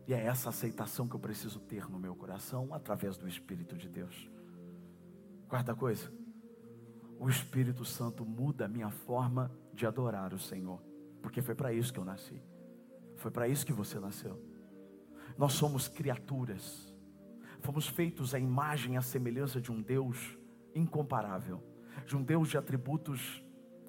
E 0.05 0.13
é 0.13 0.23
essa 0.23 0.49
aceitação 0.49 1.07
que 1.07 1.15
eu 1.15 1.19
preciso 1.19 1.59
ter 1.59 1.89
no 1.89 1.97
meu 1.97 2.15
coração 2.15 2.71
através 2.71 3.17
do 3.17 3.27
Espírito 3.27 3.75
de 3.75 3.89
Deus. 3.89 4.29
Quarta 5.47 5.73
coisa, 5.73 6.13
o 7.19 7.27
Espírito 7.27 7.83
Santo 7.83 8.23
muda 8.23 8.65
a 8.65 8.69
minha 8.69 8.91
forma 8.91 9.51
de 9.73 9.87
adorar 9.87 10.35
o 10.35 10.39
Senhor, 10.39 10.79
porque 11.19 11.41
foi 11.41 11.55
para 11.55 11.73
isso 11.73 11.91
que 11.91 11.97
eu 11.97 12.05
nasci, 12.05 12.39
foi 13.15 13.31
para 13.31 13.47
isso 13.47 13.65
que 13.65 13.73
você 13.73 13.99
nasceu. 13.99 14.52
Nós 15.37 15.53
somos 15.53 15.87
criaturas, 15.87 16.93
fomos 17.59 17.87
feitos 17.87 18.33
à 18.33 18.39
imagem 18.39 18.93
e 18.93 18.97
à 18.97 19.01
semelhança 19.01 19.59
de 19.59 19.71
um 19.71 19.81
Deus 19.81 20.37
incomparável, 20.75 21.61
de 22.05 22.15
um 22.15 22.23
Deus 22.23 22.49
de 22.49 22.57
atributos 22.57 23.43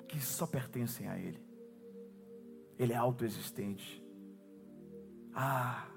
que 0.09 0.21
só 0.21 0.47
pertencem 0.47 1.09
a 1.09 1.19
Ele. 1.19 1.43
Ele 2.79 2.93
é 2.93 2.97
autoexistente. 2.97 4.03
Ah, 5.33 5.89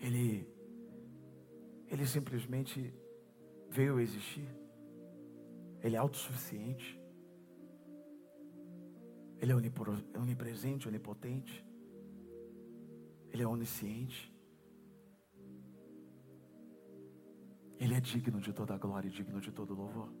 Ele, 0.00 0.48
Ele 1.88 2.06
simplesmente 2.06 2.94
veio 3.68 4.00
existir. 4.00 4.48
Ele 5.82 5.96
é 5.96 5.98
autossuficiente. 5.98 7.00
Ele 9.40 9.52
é 9.52 9.54
onipresente, 10.18 10.88
onipotente. 10.88 11.64
Ele 13.38 13.44
é 13.44 13.46
onisciente. 13.46 14.34
Ele 17.78 17.94
é 17.94 18.00
digno 18.00 18.40
de 18.40 18.52
toda 18.52 18.76
glória 18.76 19.06
e 19.06 19.12
digno 19.12 19.40
de 19.40 19.52
todo 19.52 19.76
louvor. 19.76 20.12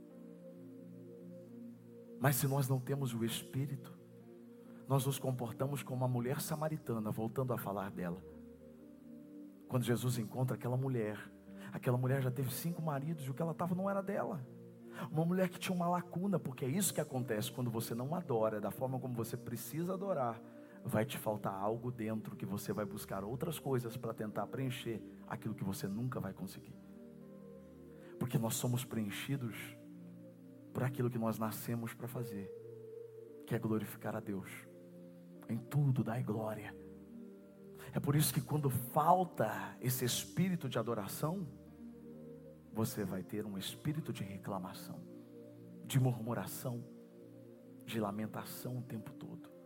Mas 2.20 2.36
se 2.36 2.46
nós 2.46 2.68
não 2.68 2.78
temos 2.78 3.12
o 3.14 3.24
Espírito, 3.24 3.92
nós 4.86 5.04
nos 5.04 5.18
comportamos 5.18 5.82
como 5.82 5.96
uma 5.96 6.06
mulher 6.06 6.40
samaritana, 6.40 7.10
voltando 7.10 7.52
a 7.52 7.58
falar 7.58 7.90
dela. 7.90 8.22
Quando 9.66 9.82
Jesus 9.82 10.16
encontra 10.16 10.54
aquela 10.54 10.76
mulher, 10.76 11.18
aquela 11.72 11.98
mulher 11.98 12.22
já 12.22 12.30
teve 12.30 12.52
cinco 12.52 12.80
maridos 12.80 13.24
e 13.24 13.30
o 13.30 13.34
que 13.34 13.42
ela 13.42 13.50
estava 13.50 13.74
não 13.74 13.90
era 13.90 14.00
dela. 14.00 14.46
Uma 15.10 15.24
mulher 15.24 15.48
que 15.48 15.58
tinha 15.58 15.74
uma 15.74 15.88
lacuna, 15.88 16.38
porque 16.38 16.64
é 16.64 16.68
isso 16.68 16.94
que 16.94 17.00
acontece 17.00 17.50
quando 17.50 17.68
você 17.68 17.96
não 17.96 18.14
adora 18.14 18.60
da 18.60 18.70
forma 18.70 19.00
como 19.00 19.12
você 19.14 19.36
precisa 19.36 19.94
adorar. 19.94 20.40
Vai 20.84 21.04
te 21.04 21.18
faltar 21.18 21.52
algo 21.54 21.90
dentro 21.90 22.36
que 22.36 22.46
você 22.46 22.72
vai 22.72 22.84
buscar 22.84 23.24
outras 23.24 23.58
coisas 23.58 23.96
para 23.96 24.14
tentar 24.14 24.46
preencher 24.46 25.02
aquilo 25.26 25.54
que 25.54 25.64
você 25.64 25.86
nunca 25.86 26.18
vai 26.20 26.32
conseguir. 26.32 26.74
Porque 28.18 28.38
nós 28.38 28.54
somos 28.54 28.84
preenchidos 28.84 29.76
por 30.72 30.82
aquilo 30.82 31.10
que 31.10 31.18
nós 31.18 31.38
nascemos 31.38 31.94
para 31.94 32.08
fazer, 32.08 32.50
que 33.46 33.54
é 33.54 33.58
glorificar 33.58 34.16
a 34.16 34.20
Deus. 34.20 34.50
Em 35.48 35.58
tudo 35.58 36.04
dai 36.04 36.22
glória. 36.22 36.74
É 37.92 38.00
por 38.00 38.14
isso 38.14 38.32
que 38.32 38.40
quando 38.40 38.68
falta 38.68 39.76
esse 39.80 40.04
espírito 40.04 40.68
de 40.68 40.78
adoração, 40.78 41.46
você 42.72 43.04
vai 43.04 43.22
ter 43.22 43.44
um 43.46 43.58
espírito 43.58 44.12
de 44.12 44.22
reclamação, 44.22 45.00
de 45.84 45.98
murmuração, 45.98 46.84
de 47.84 47.98
lamentação 47.98 48.78
o 48.78 48.82
tempo 48.82 49.12
todo. 49.14 49.57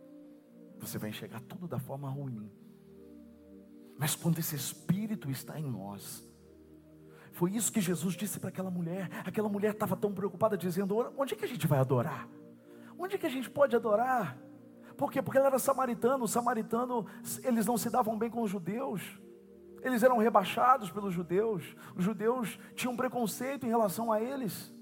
Você 0.85 0.97
vai 0.97 1.09
enxergar 1.09 1.39
tudo 1.41 1.67
da 1.67 1.79
forma 1.79 2.09
ruim. 2.09 2.51
Mas 3.97 4.15
quando 4.15 4.39
esse 4.39 4.55
espírito 4.55 5.29
está 5.29 5.59
em 5.59 5.69
nós, 5.69 6.27
foi 7.31 7.51
isso 7.51 7.71
que 7.71 7.81
Jesus 7.81 8.15
disse 8.15 8.39
para 8.39 8.49
aquela 8.49 8.69
mulher. 8.69 9.09
Aquela 9.25 9.49
mulher 9.49 9.73
estava 9.73 9.95
tão 9.95 10.13
preocupada, 10.13 10.57
dizendo: 10.57 11.13
Onde 11.17 11.33
é 11.33 11.37
que 11.37 11.45
a 11.45 11.47
gente 11.47 11.65
vai 11.67 11.79
adorar? 11.79 12.27
Onde 12.97 13.15
é 13.15 13.17
que 13.17 13.25
a 13.25 13.29
gente 13.29 13.49
pode 13.49 13.75
adorar? 13.75 14.37
Por 14.97 15.11
quê? 15.11 15.21
Porque 15.21 15.37
ela 15.37 15.47
era 15.47 15.59
samaritana. 15.59 16.23
Os 16.23 16.31
samaritanos, 16.31 17.05
eles 17.43 17.65
não 17.65 17.77
se 17.77 17.89
davam 17.89 18.17
bem 18.17 18.29
com 18.29 18.41
os 18.41 18.51
judeus. 18.51 19.01
Eles 19.81 20.03
eram 20.03 20.17
rebaixados 20.17 20.91
pelos 20.91 21.13
judeus. 21.13 21.75
Os 21.95 22.03
judeus 22.03 22.59
tinham 22.75 22.95
preconceito 22.95 23.65
em 23.65 23.69
relação 23.69 24.11
a 24.11 24.21
eles. 24.21 24.73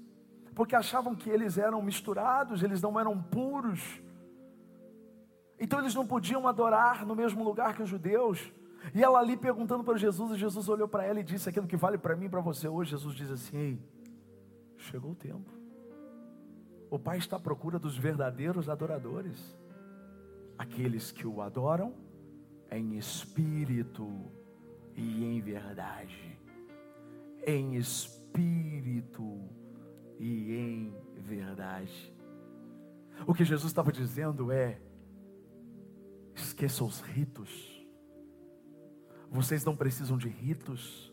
Porque 0.54 0.76
achavam 0.76 1.14
que 1.14 1.30
eles 1.30 1.56
eram 1.56 1.80
misturados, 1.80 2.62
eles 2.62 2.82
não 2.82 3.00
eram 3.00 3.20
puros. 3.20 4.02
Então 5.62 5.78
eles 5.78 5.94
não 5.94 6.04
podiam 6.04 6.48
adorar 6.48 7.06
no 7.06 7.14
mesmo 7.14 7.44
lugar 7.44 7.76
que 7.76 7.84
os 7.84 7.88
judeus. 7.88 8.52
E 8.92 9.00
ela 9.00 9.20
ali 9.20 9.36
perguntando 9.36 9.84
para 9.84 9.96
Jesus, 9.96 10.32
e 10.32 10.36
Jesus 10.36 10.68
olhou 10.68 10.88
para 10.88 11.04
ela 11.04 11.20
e 11.20 11.22
disse: 11.22 11.48
Aquilo 11.48 11.68
que 11.68 11.76
vale 11.76 11.96
para 11.96 12.16
mim 12.16 12.26
e 12.26 12.28
para 12.28 12.40
você 12.40 12.66
hoje. 12.66 12.90
Jesus 12.90 13.14
diz 13.14 13.30
assim: 13.30 13.56
Ei, 13.56 13.78
chegou 14.76 15.12
o 15.12 15.14
tempo. 15.14 15.48
O 16.90 16.98
Pai 16.98 17.16
está 17.16 17.36
à 17.36 17.38
procura 17.40 17.78
dos 17.78 17.96
verdadeiros 17.96 18.68
adoradores, 18.68 19.56
aqueles 20.58 21.12
que 21.12 21.28
o 21.28 21.40
adoram 21.40 21.94
em 22.68 22.98
espírito 22.98 24.10
e 24.96 25.24
em 25.24 25.40
verdade. 25.40 26.36
Em 27.46 27.76
espírito 27.76 29.48
e 30.18 30.56
em 30.56 30.96
verdade. 31.18 32.12
O 33.24 33.32
que 33.32 33.44
Jesus 33.44 33.70
estava 33.70 33.92
dizendo 33.92 34.50
é: 34.50 34.80
esqueça 36.34 36.84
os 36.84 37.00
ritos 37.00 37.72
vocês 39.32 39.64
não 39.64 39.74
precisam 39.74 40.18
de 40.18 40.28
ritos. 40.28 41.10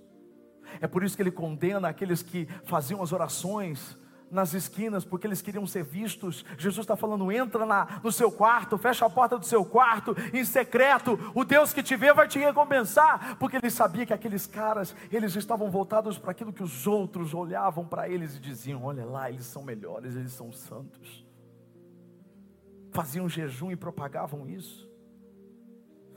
É 0.81 0.87
por 0.87 1.03
isso 1.03 1.15
que 1.15 1.23
ele 1.23 1.31
condena 1.31 1.87
aqueles 1.87 2.21
que 2.21 2.47
faziam 2.65 3.01
as 3.01 3.13
orações 3.13 3.97
nas 4.29 4.53
esquinas, 4.53 5.03
porque 5.03 5.25
eles 5.25 5.41
queriam 5.41 5.65
ser 5.65 5.83
vistos. 5.83 6.45
Jesus 6.57 6.83
está 6.83 6.95
falando: 6.97 7.31
entra 7.31 7.65
na, 7.65 8.01
no 8.03 8.11
seu 8.11 8.29
quarto, 8.29 8.77
fecha 8.77 9.05
a 9.05 9.09
porta 9.09 9.39
do 9.39 9.45
seu 9.45 9.63
quarto, 9.65 10.15
em 10.33 10.43
secreto. 10.43 11.17
O 11.33 11.45
Deus 11.45 11.71
que 11.73 11.81
te 11.81 11.95
vê 11.95 12.13
vai 12.13 12.27
te 12.27 12.37
recompensar, 12.37 13.37
porque 13.37 13.55
ele 13.55 13.71
sabia 13.71 14.05
que 14.05 14.13
aqueles 14.13 14.45
caras, 14.45 14.93
eles 15.11 15.35
estavam 15.35 15.71
voltados 15.71 16.19
para 16.19 16.31
aquilo 16.31 16.53
que 16.53 16.61
os 16.61 16.85
outros 16.85 17.33
olhavam 17.33 17.87
para 17.87 18.09
eles 18.09 18.35
e 18.35 18.39
diziam: 18.39 18.83
olha 18.83 19.05
lá, 19.05 19.31
eles 19.31 19.45
são 19.45 19.63
melhores, 19.63 20.15
eles 20.15 20.33
são 20.33 20.51
santos. 20.51 21.25
Faziam 22.91 23.29
jejum 23.29 23.71
e 23.71 23.75
propagavam 23.75 24.47
isso. 24.47 24.88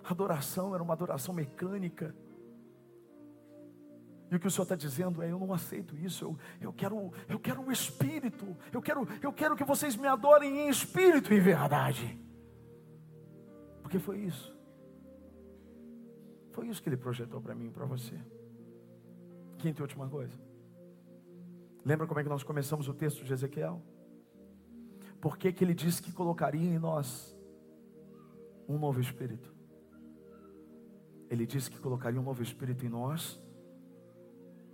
Adoração 0.05 0.75
era 0.75 0.83
uma 0.83 0.95
adoração 0.95 1.35
mecânica. 1.35 2.15
E 4.31 4.37
o 4.37 4.41
que 4.41 4.47
o 4.47 4.51
Senhor 4.51 4.63
está 4.63 4.75
dizendo 4.75 5.23
é: 5.23 5.31
eu 5.31 5.39
não 5.39 5.53
aceito 5.53 5.97
isso. 5.97 6.25
Eu, 6.25 6.39
eu 6.61 6.73
quero, 6.73 7.13
eu 7.29 7.39
quero 7.39 7.63
o 7.63 7.71
Espírito. 7.71 8.57
Eu 8.73 8.81
quero, 8.81 9.07
eu 9.23 9.33
quero 9.33 9.57
que 9.57 9.65
vocês 9.65 9.97
me 9.97 10.09
adorem 10.09 10.61
em 10.61 10.69
Espírito 10.69 11.33
e 11.33 11.37
em 11.37 11.41
verdade. 11.41 12.19
Porque 13.83 13.99
foi 13.99 14.19
isso. 14.21 14.57
Foi 16.53 16.67
isso 16.69 16.83
que 16.83 16.89
Ele 16.89 16.97
projetou 16.97 17.41
para 17.41 17.55
mim 17.55 17.67
e 17.67 17.71
para 17.71 17.85
você. 17.85 18.19
Quinta 19.59 19.81
e 19.81 19.83
última 19.83 20.09
coisa. 20.09 20.37
Lembra 21.85 22.07
como 22.07 22.21
é 22.21 22.23
que 22.23 22.29
nós 22.29 22.43
começamos 22.43 22.89
o 22.89 22.95
texto 22.95 23.25
de 23.25 23.33
Ezequiel? 23.33 23.83
Por 25.21 25.37
que, 25.37 25.53
que 25.53 25.63
ele 25.63 25.75
disse 25.75 26.03
que 26.03 26.13
colocaria 26.13 26.69
em 26.69 26.79
nós 26.79 27.37
um 28.69 28.79
novo 28.79 29.01
espírito? 29.01 29.55
Ele 31.33 31.47
disse 31.47 31.71
que 31.71 31.79
colocaria 31.79 32.21
um 32.21 32.25
novo 32.25 32.43
espírito 32.43 32.85
em 32.85 32.91
nós 32.91 33.41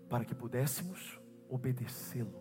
para 0.09 0.25
que 0.25 0.35
pudéssemos 0.35 1.17
obedecê-lo. 1.49 2.35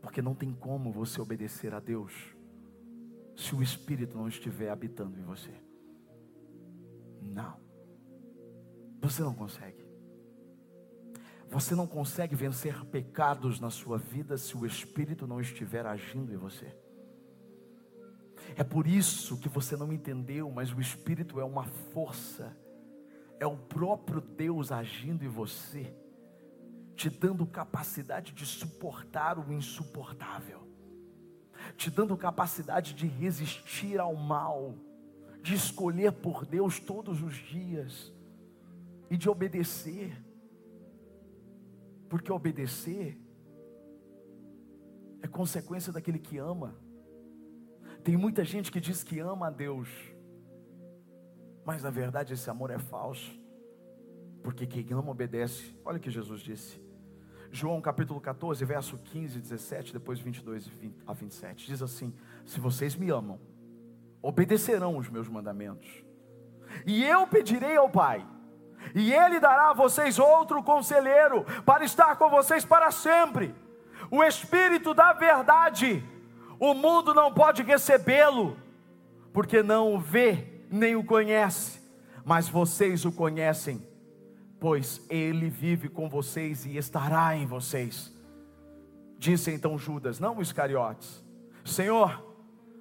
Porque 0.00 0.20
não 0.20 0.34
tem 0.34 0.52
como 0.52 0.90
você 0.90 1.20
obedecer 1.20 1.72
a 1.72 1.78
Deus 1.78 2.12
se 3.36 3.54
o 3.54 3.62
Espírito 3.62 4.18
não 4.18 4.26
estiver 4.26 4.70
habitando 4.70 5.16
em 5.16 5.22
você. 5.22 5.54
Não. 7.20 7.60
Você 9.00 9.22
não 9.22 9.32
consegue. 9.32 9.86
Você 11.48 11.76
não 11.76 11.86
consegue 11.86 12.34
vencer 12.34 12.84
pecados 12.86 13.60
na 13.60 13.70
sua 13.70 13.98
vida 13.98 14.36
se 14.36 14.56
o 14.56 14.66
Espírito 14.66 15.28
não 15.28 15.40
estiver 15.40 15.86
agindo 15.86 16.34
em 16.34 16.36
você. 16.36 16.76
É 18.56 18.64
por 18.64 18.86
isso 18.86 19.38
que 19.38 19.48
você 19.48 19.76
não 19.76 19.92
entendeu, 19.92 20.50
mas 20.50 20.72
o 20.72 20.80
Espírito 20.80 21.40
é 21.40 21.44
uma 21.44 21.64
força, 21.64 22.56
é 23.38 23.46
o 23.46 23.56
próprio 23.56 24.20
Deus 24.20 24.70
agindo 24.70 25.24
em 25.24 25.28
você, 25.28 25.94
te 26.94 27.08
dando 27.08 27.46
capacidade 27.46 28.32
de 28.32 28.44
suportar 28.44 29.38
o 29.38 29.52
insuportável, 29.52 30.60
te 31.76 31.90
dando 31.90 32.16
capacidade 32.16 32.94
de 32.94 33.06
resistir 33.06 33.98
ao 33.98 34.14
mal, 34.14 34.74
de 35.42 35.54
escolher 35.54 36.12
por 36.12 36.44
Deus 36.44 36.78
todos 36.78 37.22
os 37.22 37.34
dias 37.34 38.12
e 39.10 39.16
de 39.16 39.28
obedecer, 39.28 40.22
porque 42.08 42.30
obedecer 42.30 43.18
é 45.22 45.28
consequência 45.28 45.92
daquele 45.92 46.18
que 46.18 46.36
ama. 46.36 46.76
Tem 48.04 48.16
muita 48.16 48.44
gente 48.44 48.72
que 48.72 48.80
diz 48.80 49.04
que 49.04 49.20
ama 49.20 49.46
a 49.46 49.50
Deus, 49.50 49.88
mas 51.64 51.82
na 51.82 51.90
verdade 51.90 52.32
esse 52.32 52.50
amor 52.50 52.70
é 52.70 52.78
falso, 52.78 53.30
porque 54.42 54.66
quem 54.66 54.86
ama 54.92 55.12
obedece. 55.12 55.72
Olha 55.84 55.98
o 55.98 56.00
que 56.00 56.10
Jesus 56.10 56.40
disse. 56.40 56.82
João 57.52 57.80
capítulo 57.80 58.20
14, 58.20 58.64
verso 58.64 58.98
15 58.98 59.38
e 59.38 59.40
17, 59.42 59.92
depois 59.92 60.18
22 60.18 60.70
a 61.06 61.12
27. 61.12 61.66
Diz 61.66 61.82
assim: 61.82 62.12
Se 62.44 62.58
vocês 62.58 62.96
me 62.96 63.10
amam, 63.10 63.38
obedecerão 64.20 64.96
os 64.96 65.08
meus 65.08 65.28
mandamentos. 65.28 66.02
E 66.84 67.04
eu 67.04 67.26
pedirei 67.26 67.76
ao 67.76 67.88
Pai, 67.88 68.26
e 68.94 69.12
Ele 69.12 69.38
dará 69.38 69.70
a 69.70 69.74
vocês 69.74 70.18
outro 70.18 70.62
conselheiro, 70.62 71.44
para 71.64 71.84
estar 71.84 72.16
com 72.16 72.28
vocês 72.30 72.64
para 72.64 72.90
sempre. 72.90 73.54
O 74.10 74.24
Espírito 74.24 74.92
da 74.92 75.12
Verdade, 75.12 76.02
o 76.62 76.74
mundo 76.74 77.12
não 77.12 77.34
pode 77.34 77.64
recebê-lo, 77.64 78.56
porque 79.32 79.64
não 79.64 79.96
o 79.96 79.98
vê, 79.98 80.62
nem 80.70 80.94
o 80.94 81.02
conhece, 81.02 81.80
mas 82.24 82.48
vocês 82.48 83.04
o 83.04 83.10
conhecem, 83.10 83.84
pois 84.60 85.04
Ele 85.10 85.50
vive 85.50 85.88
com 85.88 86.08
vocês 86.08 86.64
e 86.64 86.76
estará 86.76 87.36
em 87.36 87.46
vocês. 87.46 88.16
Disse 89.18 89.50
então 89.50 89.76
Judas, 89.76 90.20
não 90.20 90.40
Iscariotes, 90.40 91.24
Senhor, 91.64 92.24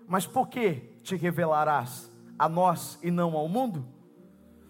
mas 0.08 0.28
por 0.28 0.48
que 0.48 0.74
te 1.02 1.16
revelarás 1.16 2.12
a 2.38 2.48
nós 2.48 3.00
e 3.02 3.10
não 3.10 3.36
ao 3.36 3.48
mundo? 3.48 3.84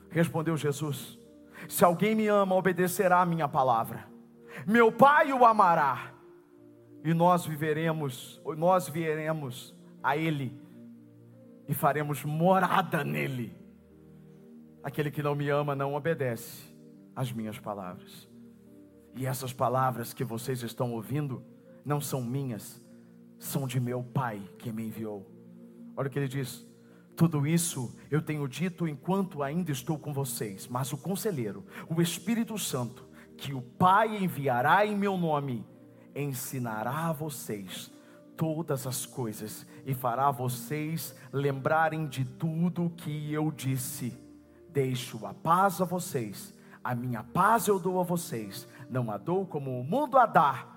Respondeu 0.09 0.55
Jesus: 0.55 1.19
Se 1.67 1.83
alguém 1.83 2.15
me 2.15 2.27
ama, 2.27 2.55
obedecerá 2.55 3.19
a 3.19 3.25
minha 3.25 3.49
palavra. 3.49 4.07
Meu 4.65 4.89
Pai 4.89 5.33
o 5.33 5.43
amará, 5.43 6.10
e 7.03 7.13
nós 7.13 7.45
viveremos, 7.45 8.41
nós 8.57 8.87
vieremos 8.87 9.75
a 10.03 10.15
Ele 10.15 10.59
e 11.67 11.73
faremos 11.73 12.23
morada 12.23 13.03
nele. 13.03 13.55
Aquele 14.83 15.11
que 15.11 15.23
não 15.23 15.35
me 15.35 15.49
ama 15.49 15.75
não 15.75 15.93
obedece 15.93 16.63
às 17.15 17.31
minhas 17.31 17.59
palavras. 17.59 18.27
E 19.15 19.25
essas 19.25 19.53
palavras 19.53 20.13
que 20.13 20.23
vocês 20.23 20.63
estão 20.63 20.93
ouvindo 20.93 21.43
não 21.85 21.99
são 21.99 22.23
minhas, 22.23 22.83
são 23.37 23.67
de 23.67 23.79
meu 23.79 24.03
Pai 24.03 24.41
que 24.57 24.71
me 24.71 24.85
enviou. 24.85 25.29
Olha 25.95 26.07
o 26.07 26.11
que 26.11 26.19
ele 26.19 26.27
diz: 26.27 26.65
tudo 27.15 27.45
isso 27.45 27.95
eu 28.09 28.21
tenho 28.21 28.47
dito 28.47 28.87
enquanto 28.87 29.43
ainda 29.43 29.71
estou 29.71 29.97
com 29.97 30.13
vocês, 30.13 30.67
mas 30.67 30.91
o 30.93 30.97
conselheiro, 30.97 31.65
o 31.89 32.01
Espírito 32.01 32.57
Santo, 32.57 33.07
que 33.37 33.53
o 33.53 33.61
Pai 33.61 34.17
enviará 34.23 34.85
em 34.85 34.95
meu 34.95 35.17
nome, 35.17 35.65
ensinará 36.15 37.07
a 37.07 37.11
vocês 37.11 37.91
todas 38.35 38.87
as 38.87 39.05
coisas 39.05 39.65
e 39.85 39.93
fará 39.93 40.31
vocês 40.31 41.15
lembrarem 41.31 42.07
de 42.07 42.25
tudo 42.25 42.89
que 42.97 43.31
eu 43.31 43.51
disse. 43.51 44.17
Deixo 44.69 45.25
a 45.25 45.33
paz 45.33 45.81
a 45.81 45.85
vocês, 45.85 46.53
a 46.83 46.95
minha 46.95 47.23
paz 47.23 47.67
eu 47.67 47.79
dou 47.79 47.99
a 47.99 48.03
vocês, 48.03 48.67
não 48.89 49.11
a 49.11 49.17
dou 49.17 49.45
como 49.45 49.79
o 49.79 49.83
mundo 49.83 50.17
a 50.17 50.25
dá. 50.25 50.67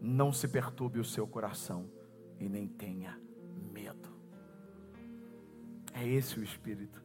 Não 0.00 0.32
se 0.32 0.48
perturbe 0.48 0.98
o 0.98 1.04
seu 1.04 1.26
coração 1.26 1.86
e 2.40 2.48
nem 2.48 2.66
tenha 2.66 3.22
é 5.92 6.06
esse 6.06 6.38
o 6.38 6.42
Espírito. 6.42 7.02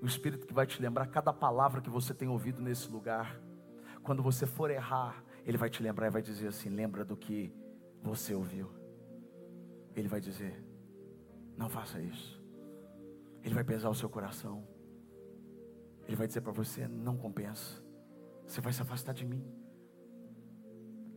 O 0.00 0.06
Espírito 0.06 0.46
que 0.46 0.54
vai 0.54 0.66
te 0.66 0.80
lembrar 0.80 1.06
cada 1.06 1.32
palavra 1.32 1.80
que 1.80 1.90
você 1.90 2.14
tem 2.14 2.28
ouvido 2.28 2.62
nesse 2.62 2.88
lugar. 2.90 3.38
Quando 4.02 4.22
você 4.22 4.46
for 4.46 4.70
errar, 4.70 5.22
Ele 5.50 5.58
vai 5.58 5.68
te 5.68 5.82
lembrar 5.82 6.06
e 6.06 6.10
vai 6.10 6.22
dizer 6.22 6.46
assim: 6.46 6.68
lembra 6.68 7.04
do 7.04 7.16
que 7.16 7.52
você 8.00 8.32
ouviu. 8.32 8.70
Ele 9.96 10.06
vai 10.06 10.20
dizer: 10.20 10.64
não 11.56 11.68
faça 11.68 12.00
isso. 12.00 12.40
Ele 13.42 13.52
vai 13.52 13.64
pesar 13.64 13.90
o 13.90 13.94
seu 13.94 14.08
coração. 14.08 14.64
Ele 16.06 16.14
vai 16.14 16.28
dizer 16.28 16.40
para 16.42 16.52
você: 16.52 16.86
não 16.86 17.16
compensa. 17.16 17.82
Você 18.46 18.60
vai 18.60 18.72
se 18.72 18.80
afastar 18.80 19.12
de 19.12 19.26
mim. 19.26 19.44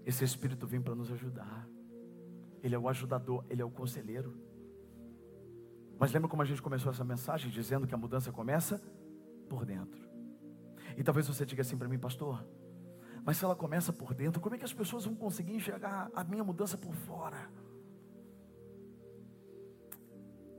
Esse 0.04 0.24
Espírito 0.24 0.65
vem 0.65 0.82
para 0.82 0.96
nos 0.96 1.12
ajudar. 1.12 1.69
Ele 2.63 2.74
é 2.74 2.80
o 2.80 2.89
ajudador, 2.89 3.46
ele 3.52 3.62
é 3.62 3.65
o 3.65 3.69
conselheiro. 3.69 4.36
Mas 6.00 6.12
lembra 6.12 6.28
como 6.28 6.41
a 6.41 6.46
gente 6.46 6.60
começou 6.60 6.91
essa 6.91 7.04
mensagem 7.04 7.52
dizendo 7.52 7.86
que 7.86 7.93
a 7.93 7.98
mudança 8.00 8.32
começa 8.32 8.82
por 9.48 9.63
dentro. 9.63 10.02
E 10.98 11.04
talvez 11.04 11.28
você 11.28 11.46
diga 11.46 11.62
assim 11.62 11.78
para 11.78 11.88
mim, 11.88 12.00
pastor, 12.00 12.43
mas 13.26 13.38
se 13.38 13.46
ela 13.46 13.56
começa 13.56 13.94
por 13.94 14.14
dentro, 14.14 14.42
como 14.42 14.56
é 14.56 14.58
que 14.58 14.66
as 14.66 14.74
pessoas 14.74 15.06
vão 15.06 15.16
conseguir 15.16 15.56
enxergar 15.56 16.12
a 16.14 16.24
minha 16.24 16.44
mudança 16.44 16.78
por 16.78 16.94
fora? 16.94 17.50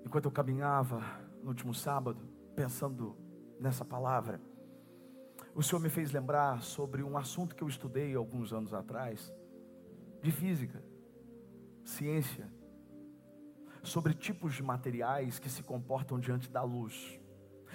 Enquanto 0.04 0.24
eu 0.26 0.30
caminhava 0.30 1.02
no 1.42 1.48
último 1.48 1.74
sábado, 1.74 2.26
pensando 2.56 3.16
nessa 3.60 3.84
palavra, 3.84 4.40
o 5.54 5.62
Senhor 5.62 5.80
me 5.80 5.88
fez 5.88 6.10
lembrar 6.10 6.62
sobre 6.62 7.02
um 7.02 7.16
assunto 7.16 7.54
que 7.54 7.62
eu 7.62 7.68
estudei 7.68 8.14
alguns 8.14 8.52
anos 8.52 8.72
atrás, 8.72 9.32
de 10.22 10.32
física, 10.32 10.82
ciência 11.84 12.50
sobre 13.82 14.14
tipos 14.14 14.54
de 14.54 14.62
materiais 14.62 15.38
que 15.38 15.48
se 15.48 15.62
comportam 15.62 16.18
diante 16.18 16.50
da 16.50 16.62
luz. 16.62 17.20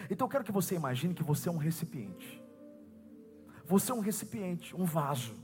Então 0.10 0.26
eu 0.26 0.30
quero 0.30 0.44
que 0.44 0.52
você 0.52 0.76
imagine 0.76 1.14
que 1.14 1.24
você 1.24 1.48
é 1.48 1.52
um 1.52 1.58
recipiente. 1.58 2.44
Você 3.70 3.92
é 3.92 3.94
um 3.94 4.00
recipiente, 4.00 4.76
um 4.76 4.84
vaso. 4.84 5.36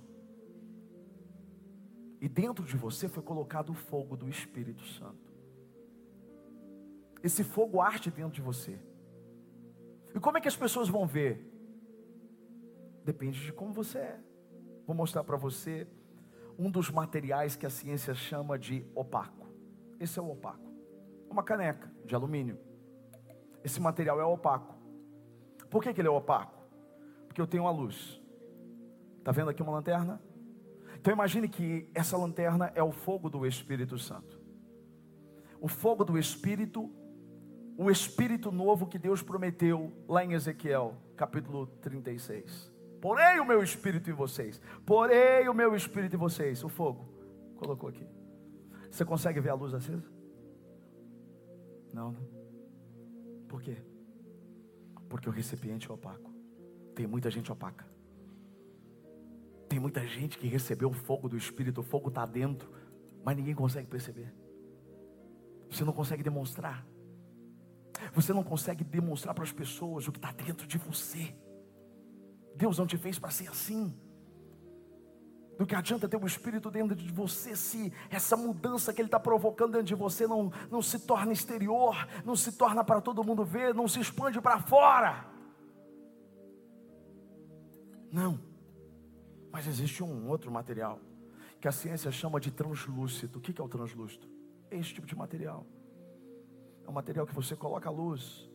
E 2.20 2.28
dentro 2.28 2.66
de 2.66 2.76
você 2.76 3.08
foi 3.08 3.22
colocado 3.22 3.70
o 3.70 3.76
fogo 3.76 4.18
do 4.18 4.28
Espírito 4.28 4.84
Santo. 4.84 5.32
Esse 7.22 7.44
fogo 7.44 7.80
arde 7.80 8.10
dentro 8.10 8.32
de 8.32 8.42
você. 8.42 8.80
E 10.16 10.20
como 10.20 10.40
é 10.40 10.42
que 10.42 10.48
as 10.48 10.56
pessoas 10.56 10.90
vão 10.90 11.06
ver? 11.06 11.48
Depende 13.04 13.40
de 13.44 13.54
como 13.54 13.72
você 13.72 14.00
é. 14.00 14.20
Vou 14.88 14.96
mostrar 14.96 15.24
para 15.24 15.38
você 15.38 15.88
um 16.58 16.72
dos 16.72 16.90
materiais 16.90 17.56
que 17.56 17.68
a 17.68 17.70
ciência 17.70 18.16
chama 18.16 18.58
de 18.58 18.84
opaco. 18.96 19.48
Esse 20.00 20.18
é 20.18 20.22
o 20.24 20.32
opaco. 20.32 20.74
Uma 21.30 21.44
caneca 21.44 21.94
de 22.04 22.16
alumínio. 22.16 22.58
Esse 23.64 23.80
material 23.80 24.20
é 24.20 24.26
opaco. 24.26 24.74
Por 25.70 25.84
que, 25.84 25.94
que 25.94 26.02
ele 26.02 26.08
é 26.08 26.12
opaco? 26.12 26.55
Porque 27.36 27.42
eu 27.42 27.48
tenho 27.48 27.68
a 27.68 27.72
luz. 27.72 28.22
Está 29.18 29.30
vendo 29.34 29.50
aqui 29.50 29.62
uma 29.62 29.74
lanterna? 29.74 30.22
Então 30.96 31.12
imagine 31.12 31.50
que 31.50 31.86
essa 31.94 32.16
lanterna 32.16 32.72
é 32.74 32.82
o 32.82 32.94
fogo 32.94 33.30
do 33.30 33.46
Espírito 33.46 34.00
Santo. 34.00 34.40
O 35.60 35.68
fogo 35.68 36.06
do 36.06 36.18
Espírito, 36.18 36.90
o 37.78 37.92
Espírito 37.92 38.54
novo 38.54 38.88
que 38.88 38.98
Deus 38.98 39.22
prometeu 39.22 39.92
lá 40.08 40.24
em 40.24 40.32
Ezequiel, 40.32 40.96
capítulo 41.18 41.68
36. 41.82 42.72
Porei 43.02 43.38
o 43.42 43.46
meu 43.46 43.62
Espírito 43.62 44.10
em 44.10 44.14
vocês. 44.14 44.62
Porei 44.86 45.50
o 45.50 45.54
meu 45.54 45.76
Espírito 45.76 46.16
em 46.16 46.20
vocês. 46.20 46.64
O 46.64 46.70
fogo. 46.70 47.06
Colocou 47.58 47.90
aqui. 47.90 48.08
Você 48.90 49.04
consegue 49.04 49.42
ver 49.42 49.50
a 49.50 49.56
luz 49.56 49.74
acesa? 49.74 50.10
Não, 51.92 52.14
não. 52.14 52.30
Por 53.50 53.62
quê? 53.62 53.76
Porque 55.10 55.28
o 55.28 55.34
recipiente 55.34 55.92
é 55.92 55.94
opaco. 55.94 56.35
Tem 56.96 57.06
muita 57.06 57.30
gente 57.30 57.52
opaca. 57.52 57.86
Tem 59.68 59.80
muita 59.80 60.06
gente 60.08 60.38
que 60.38 60.48
recebeu 60.48 60.90
o 60.90 60.94
fogo 60.94 61.28
do 61.28 61.36
Espírito, 61.36 61.82
o 61.82 61.84
fogo 61.84 62.08
está 62.08 62.26
dentro, 62.26 62.72
mas 63.24 63.36
ninguém 63.36 63.54
consegue 63.54 63.88
perceber. 63.88 64.34
Você 65.70 65.84
não 65.84 65.92
consegue 65.92 66.24
demonstrar. 66.24 66.86
Você 68.14 68.32
não 68.32 68.44
consegue 68.44 68.84
demonstrar 68.84 69.36
para 69.36 69.44
as 69.44 69.52
pessoas 69.52 70.08
o 70.08 70.12
que 70.12 70.18
está 70.18 70.32
dentro 70.32 70.66
de 70.66 70.78
você. 70.78 71.36
Deus 72.56 72.78
não 72.78 72.88
te 72.88 72.98
fez 72.98 73.20
para 73.20 73.32
ser 73.32 73.50
assim. 73.50 73.94
Do 75.58 75.66
que 75.66 75.76
adianta 75.76 76.08
ter 76.08 76.18
o 76.18 76.26
Espírito 76.26 76.70
dentro 76.70 76.96
de 76.96 77.12
você 77.12 77.56
se 77.56 77.92
essa 78.10 78.38
mudança 78.38 78.94
que 78.94 79.02
Ele 79.02 79.08
está 79.08 79.20
provocando 79.20 79.72
dentro 79.74 79.88
de 79.88 79.96
você 79.96 80.28
não, 80.28 80.52
não 80.70 80.82
se 80.82 81.00
torna 81.00 81.34
exterior, 81.34 82.08
não 82.24 82.36
se 82.36 82.52
torna 82.54 82.84
para 82.84 83.02
todo 83.02 83.24
mundo 83.24 83.44
ver, 83.44 83.74
não 83.74 83.88
se 83.88 84.00
expande 84.00 84.40
para 84.40 84.60
fora. 84.60 85.35
Não. 88.16 88.40
Mas 89.52 89.68
existe 89.68 90.02
um 90.02 90.30
outro 90.30 90.50
material 90.50 91.02
que 91.60 91.68
a 91.68 91.72
ciência 91.72 92.10
chama 92.14 92.40
de 92.40 92.50
translúcido. 92.50 93.40
O 93.40 93.42
que 93.42 93.60
é 93.60 93.64
o 93.64 93.68
translúcido? 93.68 94.26
É 94.72 94.78
esse 94.78 94.94
tipo 94.94 95.06
de 95.06 95.14
material. 95.18 95.66
É 96.86 96.90
um 96.90 96.94
material 96.94 97.28
que 97.28 97.36
você 97.36 97.58
coloca 97.58 97.90
a 97.90 97.92
luz. 97.92 98.50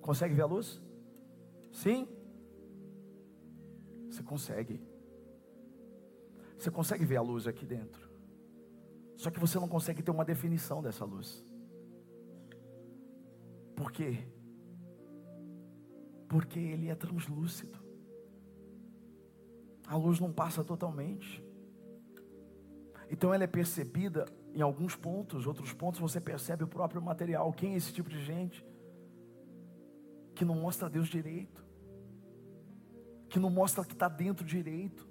Consegue 0.00 0.34
ver 0.34 0.42
a 0.42 0.46
luz? 0.46 0.82
Sim? 1.70 2.08
Você 4.10 4.24
consegue. 4.24 4.82
Você 6.58 6.70
consegue 6.72 7.04
ver 7.04 7.18
a 7.18 7.22
luz 7.22 7.46
aqui 7.46 7.64
dentro. 7.64 8.10
Só 9.16 9.30
que 9.30 9.38
você 9.38 9.60
não 9.60 9.68
consegue 9.68 10.02
ter 10.02 10.10
uma 10.10 10.24
definição 10.24 10.82
dessa 10.82 11.04
luz. 11.04 11.46
Por 13.76 13.92
quê? 13.92 14.26
Porque 16.28 16.58
ele 16.58 16.88
é 16.88 16.96
translúcido. 16.96 17.83
A 19.86 19.96
luz 19.96 20.18
não 20.18 20.32
passa 20.32 20.64
totalmente. 20.64 21.44
Então 23.10 23.32
ela 23.32 23.44
é 23.44 23.46
percebida 23.46 24.26
em 24.54 24.62
alguns 24.62 24.96
pontos, 24.96 25.46
outros 25.46 25.72
pontos 25.72 26.00
você 26.00 26.20
percebe 26.20 26.64
o 26.64 26.68
próprio 26.68 27.02
material. 27.02 27.52
Quem 27.52 27.74
é 27.74 27.76
esse 27.76 27.92
tipo 27.92 28.08
de 28.08 28.22
gente? 28.24 28.64
Que 30.34 30.44
não 30.44 30.54
mostra 30.54 30.88
Deus 30.88 31.08
direito, 31.08 31.64
que 33.28 33.38
não 33.38 33.50
mostra 33.50 33.84
que 33.84 33.92
está 33.92 34.08
dentro 34.08 34.44
direito. 34.44 35.08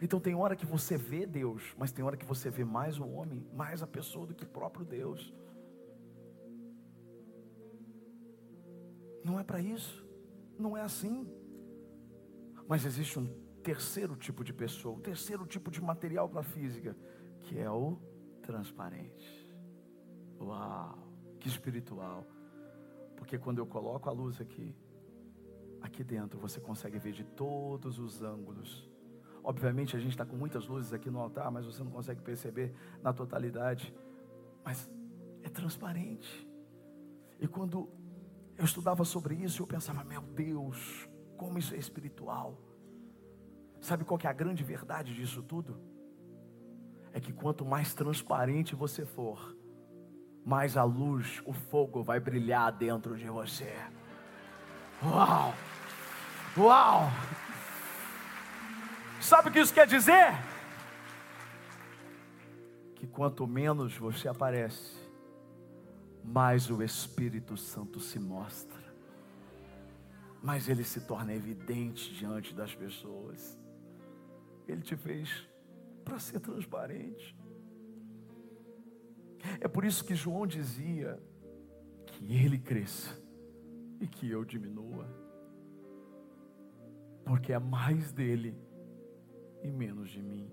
Então 0.00 0.18
tem 0.20 0.34
hora 0.34 0.56
que 0.56 0.66
você 0.66 0.96
vê 0.96 1.24
Deus, 1.24 1.74
mas 1.78 1.92
tem 1.92 2.04
hora 2.04 2.16
que 2.16 2.26
você 2.26 2.50
vê 2.50 2.64
mais 2.64 2.98
o 2.98 3.08
homem, 3.08 3.46
mais 3.54 3.82
a 3.82 3.86
pessoa 3.86 4.26
do 4.26 4.34
que 4.34 4.44
o 4.44 4.48
próprio 4.48 4.84
Deus. 4.84 5.32
Não 9.24 9.38
é 9.38 9.44
para 9.44 9.60
isso, 9.60 10.04
não 10.58 10.76
é 10.76 10.82
assim. 10.82 11.26
Mas 12.66 12.84
existe 12.84 13.18
um 13.18 13.41
terceiro 13.62 14.16
tipo 14.16 14.44
de 14.44 14.52
pessoa, 14.52 14.96
um 14.96 15.00
terceiro 15.00 15.46
tipo 15.46 15.70
de 15.70 15.80
material 15.80 16.28
para 16.28 16.40
a 16.40 16.44
física, 16.44 16.96
que 17.42 17.58
é 17.58 17.70
o 17.70 17.98
transparente. 18.42 19.56
Uau, 20.40 20.98
que 21.38 21.48
espiritual. 21.48 22.26
Porque 23.16 23.38
quando 23.38 23.58
eu 23.58 23.66
coloco 23.66 24.08
a 24.08 24.12
luz 24.12 24.40
aqui, 24.40 24.74
aqui 25.80 26.02
dentro 26.02 26.38
você 26.38 26.60
consegue 26.60 26.98
ver 26.98 27.12
de 27.12 27.24
todos 27.24 27.98
os 27.98 28.22
ângulos. 28.22 28.90
Obviamente 29.44 29.96
a 29.96 29.98
gente 29.98 30.10
está 30.10 30.24
com 30.24 30.36
muitas 30.36 30.66
luzes 30.66 30.92
aqui 30.92 31.10
no 31.10 31.20
altar, 31.20 31.50
mas 31.50 31.64
você 31.64 31.82
não 31.82 31.90
consegue 31.90 32.20
perceber 32.20 32.74
na 33.02 33.12
totalidade. 33.12 33.94
Mas 34.64 34.90
é 35.42 35.48
transparente. 35.48 36.48
E 37.40 37.48
quando 37.48 37.88
eu 38.56 38.64
estudava 38.64 39.04
sobre 39.04 39.34
isso, 39.34 39.62
eu 39.62 39.66
pensava, 39.66 40.04
meu 40.04 40.22
Deus, 40.22 41.08
como 41.36 41.58
isso 41.58 41.74
é 41.74 41.78
espiritual. 41.78 42.56
Sabe 43.82 44.04
qual 44.04 44.16
que 44.16 44.28
é 44.28 44.30
a 44.30 44.32
grande 44.32 44.62
verdade 44.62 45.12
disso 45.12 45.42
tudo? 45.42 45.76
É 47.12 47.18
que 47.18 47.32
quanto 47.32 47.64
mais 47.64 47.92
transparente 47.92 48.76
você 48.76 49.04
for, 49.04 49.56
mais 50.46 50.76
a 50.76 50.84
luz, 50.84 51.42
o 51.44 51.52
fogo 51.52 52.00
vai 52.00 52.20
brilhar 52.20 52.70
dentro 52.70 53.16
de 53.16 53.26
você. 53.26 53.74
Uau! 55.02 55.52
Uau! 56.56 57.10
Sabe 59.20 59.48
o 59.48 59.52
que 59.52 59.58
isso 59.58 59.74
quer 59.74 59.88
dizer? 59.88 60.32
Que 62.94 63.06
quanto 63.08 63.48
menos 63.48 63.96
você 63.96 64.28
aparece, 64.28 64.96
mais 66.22 66.70
o 66.70 66.84
Espírito 66.84 67.56
Santo 67.56 67.98
se 67.98 68.20
mostra, 68.20 68.80
mais 70.40 70.68
ele 70.68 70.84
se 70.84 71.00
torna 71.00 71.34
evidente 71.34 72.14
diante 72.14 72.54
das 72.54 72.72
pessoas. 72.72 73.60
Ele 74.66 74.82
te 74.82 74.96
fez 74.96 75.48
para 76.04 76.18
ser 76.18 76.40
transparente. 76.40 77.36
É 79.60 79.68
por 79.68 79.84
isso 79.84 80.04
que 80.04 80.14
João 80.14 80.46
dizia 80.46 81.20
que 82.06 82.36
ele 82.36 82.58
cresça 82.58 83.20
e 84.00 84.06
que 84.06 84.30
eu 84.30 84.44
diminua, 84.44 85.06
porque 87.24 87.52
é 87.52 87.58
mais 87.58 88.12
dele 88.12 88.56
e 89.62 89.70
menos 89.70 90.10
de 90.10 90.22
mim. 90.22 90.50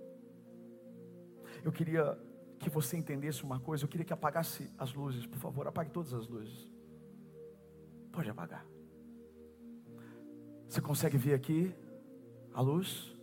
Eu 1.63 1.71
queria 1.71 2.17
que 2.59 2.69
você 2.69 2.97
entendesse 2.97 3.43
uma 3.43 3.59
coisa, 3.59 3.83
eu 3.83 3.87
queria 3.87 4.05
que 4.05 4.13
apagasse 4.13 4.71
as 4.77 4.93
luzes, 4.93 5.25
por 5.25 5.37
favor, 5.37 5.67
apague 5.67 5.91
todas 5.91 6.13
as 6.13 6.27
luzes. 6.27 6.71
Pode 8.11 8.29
apagar. 8.29 8.65
Você 10.67 10.81
consegue 10.81 11.17
ver 11.17 11.33
aqui 11.33 11.73
a 12.53 12.61
luz? 12.61 13.18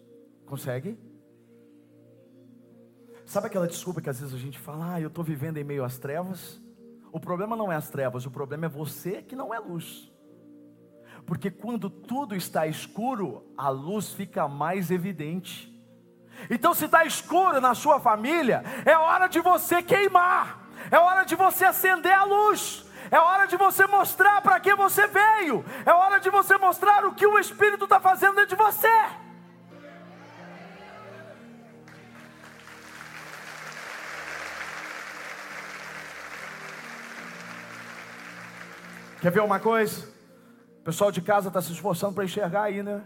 Consegue? 0.47 0.99
Sabe 3.25 3.49
aquela 3.49 3.67
desculpa 3.67 4.01
que 4.01 4.09
às 4.09 4.21
vezes 4.21 4.35
a 4.35 4.39
gente 4.39 4.59
fala, 4.59 4.95
ah, 4.95 5.01
eu 5.01 5.09
estou 5.09 5.25
vivendo 5.25 5.57
em 5.57 5.65
meio 5.65 5.85
às 5.85 5.99
trevas? 5.99 6.63
O 7.13 7.19
problema 7.19 7.57
não 7.57 7.73
é 7.73 7.77
as 7.77 7.91
trevas, 7.91 8.25
o 8.25 8.31
problema 8.31 8.67
é 8.67 8.69
você 8.69 9.23
que 9.23 9.35
não 9.35 9.53
é 9.53 9.59
luz. 9.59 10.13
Porque 11.27 11.51
quando 11.51 11.91
tudo 11.91 12.37
está 12.37 12.69
escuro, 12.69 13.53
a 13.57 13.69
luz 13.69 14.13
fica 14.13 14.47
mais 14.47 14.93
evidente. 14.93 15.75
Então, 16.49 16.73
se 16.73 16.85
está 16.85 17.05
escuro 17.05 17.61
na 17.61 17.75
sua 17.75 17.99
família, 17.99 18.63
é 18.85 18.97
hora 18.97 19.27
de 19.27 19.41
você 19.41 19.83
queimar, 19.83 20.69
é 20.91 20.99
hora 20.99 21.25
de 21.25 21.35
você 21.35 21.65
acender 21.65 22.13
a 22.13 22.25
luz. 22.25 22.85
É 23.11 23.19
hora 23.19 23.47
de 23.47 23.57
você 23.57 23.87
mostrar 23.87 24.43
para 24.43 24.59
que 24.59 24.75
você 24.75 25.07
veio. 25.07 25.65
É 25.85 25.93
hora 25.93 26.19
de 26.19 26.29
você 26.29 26.59
mostrar 26.59 27.05
o 27.05 27.15
que 27.15 27.27
o 27.27 27.39
Espírito 27.39 27.85
está 27.85 28.01
fazendo 28.01 28.35
dentro 28.35 28.57
de 28.57 28.63
você. 28.63 29.26
Quer 39.27 39.33
ver 39.33 39.43
uma 39.43 39.59
coisa? 39.59 40.07
O 40.79 40.85
pessoal 40.85 41.11
de 41.11 41.21
casa 41.21 41.49
está 41.49 41.61
se 41.61 41.73
esforçando 41.73 42.15
para 42.15 42.23
enxergar 42.23 42.63
aí, 42.63 42.81
né? 42.81 43.03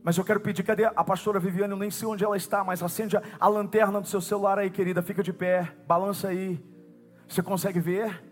Mas 0.00 0.16
eu 0.16 0.22
quero 0.22 0.38
pedir, 0.38 0.62
cadê 0.62 0.84
a 0.84 1.02
pastora 1.02 1.40
Viviane? 1.40 1.72
Eu 1.72 1.76
nem 1.76 1.90
sei 1.90 2.06
onde 2.06 2.24
ela 2.24 2.36
está, 2.36 2.62
mas 2.62 2.84
acende 2.84 3.16
a, 3.16 3.22
a 3.40 3.48
lanterna 3.48 4.00
do 4.00 4.06
seu 4.06 4.20
celular 4.20 4.60
aí, 4.60 4.70
querida. 4.70 5.02
Fica 5.02 5.24
de 5.24 5.32
pé, 5.32 5.74
balança 5.88 6.28
aí. 6.28 6.64
Você 7.26 7.42
consegue 7.42 7.80
ver? 7.80 8.22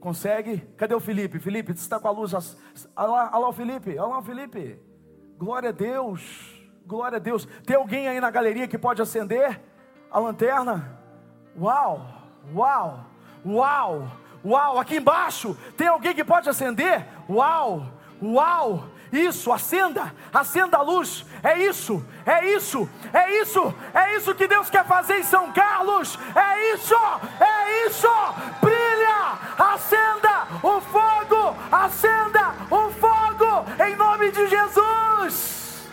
Consegue? 0.00 0.58
Cadê 0.76 0.96
o 0.96 0.98
Felipe? 0.98 1.38
Felipe, 1.38 1.72
você 1.72 1.78
está 1.78 2.00
com 2.00 2.08
a 2.08 2.10
luz. 2.10 2.34
Olha 2.34 2.42
lá, 2.96 3.30
olha 3.32 3.38
lá 3.38 3.48
o 3.48 3.52
Felipe, 3.52 3.90
olha 3.90 4.08
lá 4.08 4.18
o 4.18 4.22
Felipe. 4.24 4.76
Glória 5.38 5.68
a 5.68 5.72
Deus, 5.72 6.60
glória 6.84 7.18
a 7.18 7.20
Deus. 7.20 7.46
Tem 7.64 7.76
alguém 7.76 8.08
aí 8.08 8.18
na 8.18 8.32
galeria 8.32 8.66
que 8.66 8.76
pode 8.76 9.00
acender 9.00 9.60
a 10.10 10.18
lanterna? 10.18 10.98
Uau, 11.56 12.04
uau, 12.52 13.06
uau. 13.46 14.21
Uau, 14.44 14.78
aqui 14.78 14.96
embaixo 14.96 15.56
tem 15.76 15.86
alguém 15.86 16.14
que 16.14 16.24
pode 16.24 16.48
acender? 16.48 17.06
Uau, 17.28 17.86
uau. 18.20 18.88
Isso, 19.12 19.52
acenda, 19.52 20.14
acenda 20.32 20.78
a 20.78 20.82
luz. 20.82 21.26
É 21.42 21.58
isso, 21.58 22.02
é 22.24 22.46
isso, 22.46 22.88
é 23.12 23.42
isso, 23.42 23.74
é 23.92 24.16
isso 24.16 24.34
que 24.34 24.48
Deus 24.48 24.70
quer 24.70 24.86
fazer 24.86 25.18
em 25.18 25.22
São 25.22 25.52
Carlos. 25.52 26.18
É 26.34 26.74
isso, 26.74 26.94
é 27.38 27.86
isso. 27.86 28.08
Brilha, 28.62 29.38
acenda 29.58 30.48
o 30.62 30.80
fogo, 30.80 31.54
acenda 31.70 32.54
o 32.70 32.90
fogo 32.92 33.66
em 33.86 33.94
nome 33.96 34.30
de 34.30 34.48
Jesus. 34.48 35.88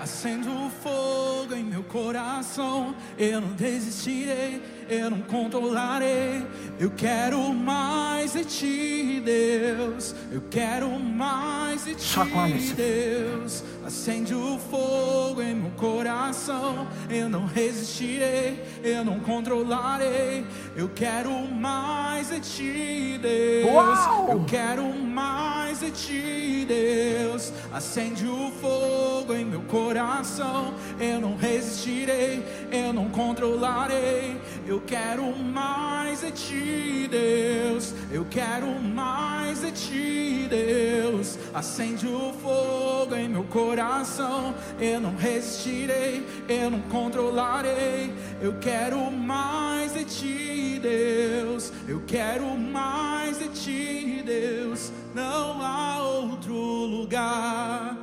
Acendo 0.00 0.66
o 0.66 0.70
fogo 0.70 1.54
em 1.54 1.64
meu 1.64 1.82
coração, 1.82 2.94
eu 3.18 3.40
não 3.40 3.52
desistirei 3.54 4.62
eu 4.92 5.10
não 5.10 5.20
controlarei. 5.22 6.46
Eu 6.78 6.90
quero 6.90 7.52
mais 7.52 8.32
de 8.32 8.44
ti, 8.44 9.22
Deus. 9.24 10.14
Eu 10.30 10.42
quero 10.50 10.90
mais 10.98 11.84
de 11.84 11.94
ti, 11.94 12.74
Deus. 12.76 13.64
Acende 13.84 14.34
o 14.34 14.58
fogo 14.70 15.40
em 15.42 15.54
meu 15.54 15.70
coração. 15.72 16.86
Eu 17.08 17.28
não 17.28 17.46
resistirei, 17.46 18.62
eu 18.82 19.04
não 19.04 19.20
controlarei. 19.20 20.44
Eu 20.76 20.90
quero 20.94 21.30
mais 21.48 22.28
de 22.28 22.40
ti, 22.40 23.18
Deus. 23.20 23.72
Uau! 23.72 24.28
Eu 24.30 24.44
quero 24.44 24.84
mais 24.92 25.80
de 25.80 25.90
ti, 25.90 26.66
Deus. 26.66 27.52
Acende 27.72 28.26
o 28.26 28.50
fogo 28.60 29.34
em 29.34 29.44
meu 29.44 29.62
coração. 29.62 30.74
Eu 31.00 31.20
não 31.20 31.36
resistirei, 31.36 32.44
eu 32.70 32.92
não 32.92 33.08
controlarei. 33.08 34.40
Eu 34.66 34.80
quero 34.86 35.36
mais 35.36 36.20
de 36.20 36.30
ti, 36.30 37.08
Deus. 37.10 37.94
Eu 38.10 38.26
quero 38.30 38.66
mais 38.80 39.60
de 39.60 39.72
ti, 39.72 40.46
Deus. 40.48 41.38
Acende 41.54 42.06
o 42.06 42.32
fogo 42.42 43.14
em 43.14 43.28
meu 43.28 43.44
coração. 43.44 44.54
Eu 44.80 45.00
não 45.00 45.16
resistirei, 45.16 46.26
eu 46.48 46.70
não 46.70 46.80
controlarei. 46.82 48.12
Eu 48.40 48.54
quero 48.60 49.10
mais 49.10 49.94
de 49.94 50.04
ti, 50.04 50.80
Deus. 50.80 51.72
Eu 51.88 52.02
quero 52.06 52.46
mais 52.56 53.38
de 53.38 53.48
ti, 53.48 54.22
Deus. 54.24 54.92
Não 55.14 55.62
há 55.62 56.02
outro 56.02 56.54
lugar 56.54 57.96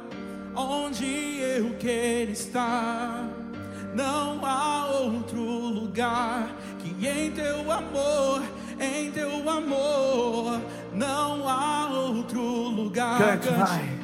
onde 0.56 1.40
eu 1.40 1.76
quero 1.80 2.32
estar. 2.32 3.39
Não 3.94 4.46
há 4.46 4.88
outro 4.88 5.42
lugar 5.42 6.56
que 6.80 7.08
em 7.08 7.32
teu 7.32 7.72
amor, 7.72 8.44
em 8.80 9.12
teu 9.12 9.50
amor, 9.50 10.62
não 10.94 11.48
há 11.48 11.90
outro 11.90 12.42
lugar. 12.42 13.18
Cante, 13.18 13.50
vai. 13.50 14.00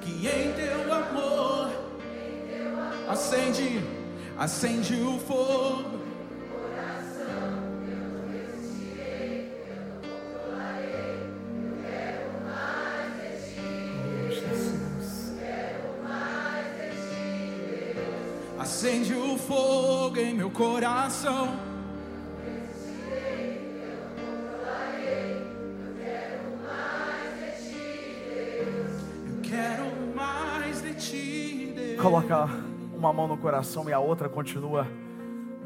Que 0.00 0.26
em 0.26 0.52
teu 0.52 0.92
amor, 0.92 1.70
acende, 3.08 3.80
acende 4.38 4.94
o 5.02 5.18
fogo 5.18 6.03
coração. 20.54 21.58
Eu 29.26 29.40
quero 29.42 30.14
mais 30.14 30.80
de 30.80 30.94
ti, 30.94 31.72
Deus. 31.74 32.00
Coloca 32.00 32.48
uma 32.96 33.12
mão 33.12 33.26
no 33.26 33.36
coração 33.36 33.88
e 33.88 33.92
a 33.92 33.98
outra 33.98 34.28
continua 34.28 34.86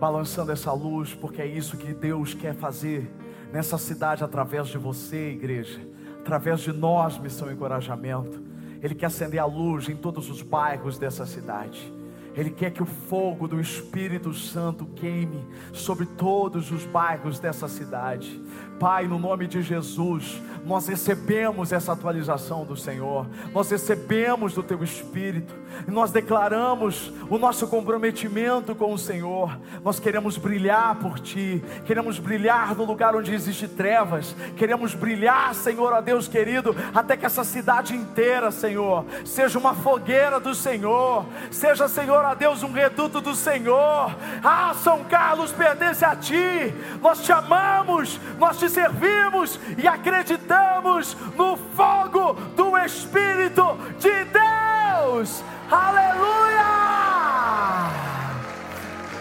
balançando 0.00 0.52
essa 0.52 0.72
luz, 0.72 1.14
porque 1.14 1.42
é 1.42 1.46
isso 1.46 1.76
que 1.76 1.92
Deus 1.92 2.32
quer 2.32 2.54
fazer 2.54 3.10
nessa 3.52 3.76
cidade 3.76 4.24
através 4.24 4.68
de 4.68 4.78
você, 4.78 5.30
igreja, 5.30 5.80
através 6.20 6.60
de 6.60 6.72
nós, 6.72 7.18
missão 7.18 7.50
e 7.50 7.54
encorajamento. 7.54 8.42
Ele 8.82 8.94
quer 8.94 9.06
acender 9.06 9.40
a 9.40 9.44
luz 9.44 9.88
em 9.88 9.96
todos 9.96 10.30
os 10.30 10.40
bairros 10.40 10.98
dessa 10.98 11.26
cidade. 11.26 11.97
Ele 12.34 12.50
quer 12.50 12.70
que 12.70 12.82
o 12.82 12.86
fogo 12.86 13.48
do 13.48 13.60
Espírito 13.60 14.32
Santo 14.32 14.86
queime 14.94 15.44
sobre 15.72 16.06
todos 16.06 16.70
os 16.70 16.84
bairros 16.84 17.38
dessa 17.38 17.66
cidade. 17.68 18.40
Pai, 18.78 19.08
no 19.08 19.18
nome 19.18 19.48
de 19.48 19.60
Jesus, 19.60 20.40
nós 20.64 20.86
recebemos 20.86 21.72
essa 21.72 21.92
atualização 21.92 22.64
do 22.64 22.76
Senhor, 22.76 23.26
nós 23.52 23.68
recebemos 23.70 24.54
do 24.54 24.62
Teu 24.62 24.84
Espírito, 24.84 25.52
nós 25.86 26.12
declaramos 26.12 27.12
o 27.28 27.38
nosso 27.38 27.66
comprometimento 27.66 28.74
com 28.74 28.92
o 28.92 28.98
Senhor. 28.98 29.58
Nós 29.82 29.98
queremos 29.98 30.36
brilhar 30.36 30.96
por 30.96 31.18
Ti, 31.18 31.62
queremos 31.84 32.18
brilhar 32.18 32.76
no 32.76 32.84
lugar 32.84 33.16
onde 33.16 33.34
existe 33.34 33.66
trevas, 33.66 34.34
queremos 34.56 34.94
brilhar, 34.94 35.54
Senhor, 35.54 35.92
ó 35.92 36.00
Deus 36.00 36.28
querido, 36.28 36.74
até 36.94 37.16
que 37.16 37.26
essa 37.26 37.42
cidade 37.42 37.94
inteira, 37.94 38.50
Senhor, 38.50 39.04
seja 39.24 39.58
uma 39.58 39.74
fogueira 39.74 40.38
do 40.38 40.54
Senhor, 40.54 41.26
seja, 41.50 41.88
Senhor, 41.88 42.17
ó 42.24 42.34
Deus, 42.34 42.62
um 42.62 42.72
reduto 42.72 43.20
do 43.20 43.34
Senhor. 43.34 44.14
Ah, 44.42 44.74
São 44.82 45.04
Carlos 45.04 45.52
pertence 45.52 46.04
a 46.04 46.16
Ti, 46.16 46.74
nós 47.00 47.22
te 47.22 47.32
amamos, 47.32 48.20
nós 48.38 48.58
te 48.58 48.68
servimos 48.68 49.58
e 49.76 49.86
acreditamos 49.86 51.16
no 51.36 51.56
fogo 51.56 52.34
do 52.56 52.76
Espírito 52.78 53.78
de 53.98 54.24
Deus. 54.24 55.42
Aleluia! 55.70 56.68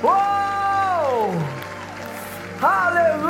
Oh! 0.04 1.58
Aleluia! 2.66 3.28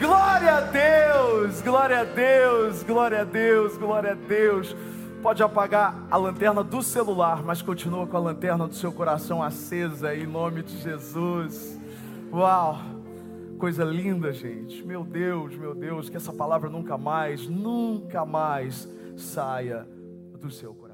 Glória 0.00 0.56
a 0.56 0.60
Deus, 0.60 1.60
glória 1.62 2.00
a 2.00 2.04
Deus, 2.04 2.82
glória 2.82 3.20
a 3.22 3.24
Deus, 3.24 3.76
glória 3.76 4.12
a 4.12 4.14
Deus. 4.14 4.76
Pode 5.22 5.42
apagar 5.42 6.06
a 6.10 6.16
lanterna 6.16 6.62
do 6.62 6.80
celular, 6.80 7.42
mas 7.42 7.60
continua 7.60 8.06
com 8.06 8.16
a 8.16 8.20
lanterna 8.20 8.68
do 8.68 8.74
seu 8.74 8.92
coração 8.92 9.42
acesa 9.42 10.14
em 10.14 10.26
nome 10.26 10.62
de 10.62 10.78
Jesus. 10.78 11.78
Uau! 12.32 12.78
Coisa 13.58 13.82
linda, 13.82 14.32
gente. 14.32 14.86
Meu 14.86 15.02
Deus, 15.02 15.56
meu 15.56 15.74
Deus, 15.74 16.08
que 16.08 16.16
essa 16.16 16.32
palavra 16.32 16.70
nunca 16.70 16.96
mais, 16.96 17.48
nunca 17.48 18.24
mais 18.24 18.88
saia 19.16 19.84
do 20.40 20.48
seu 20.50 20.72
coração. 20.72 20.87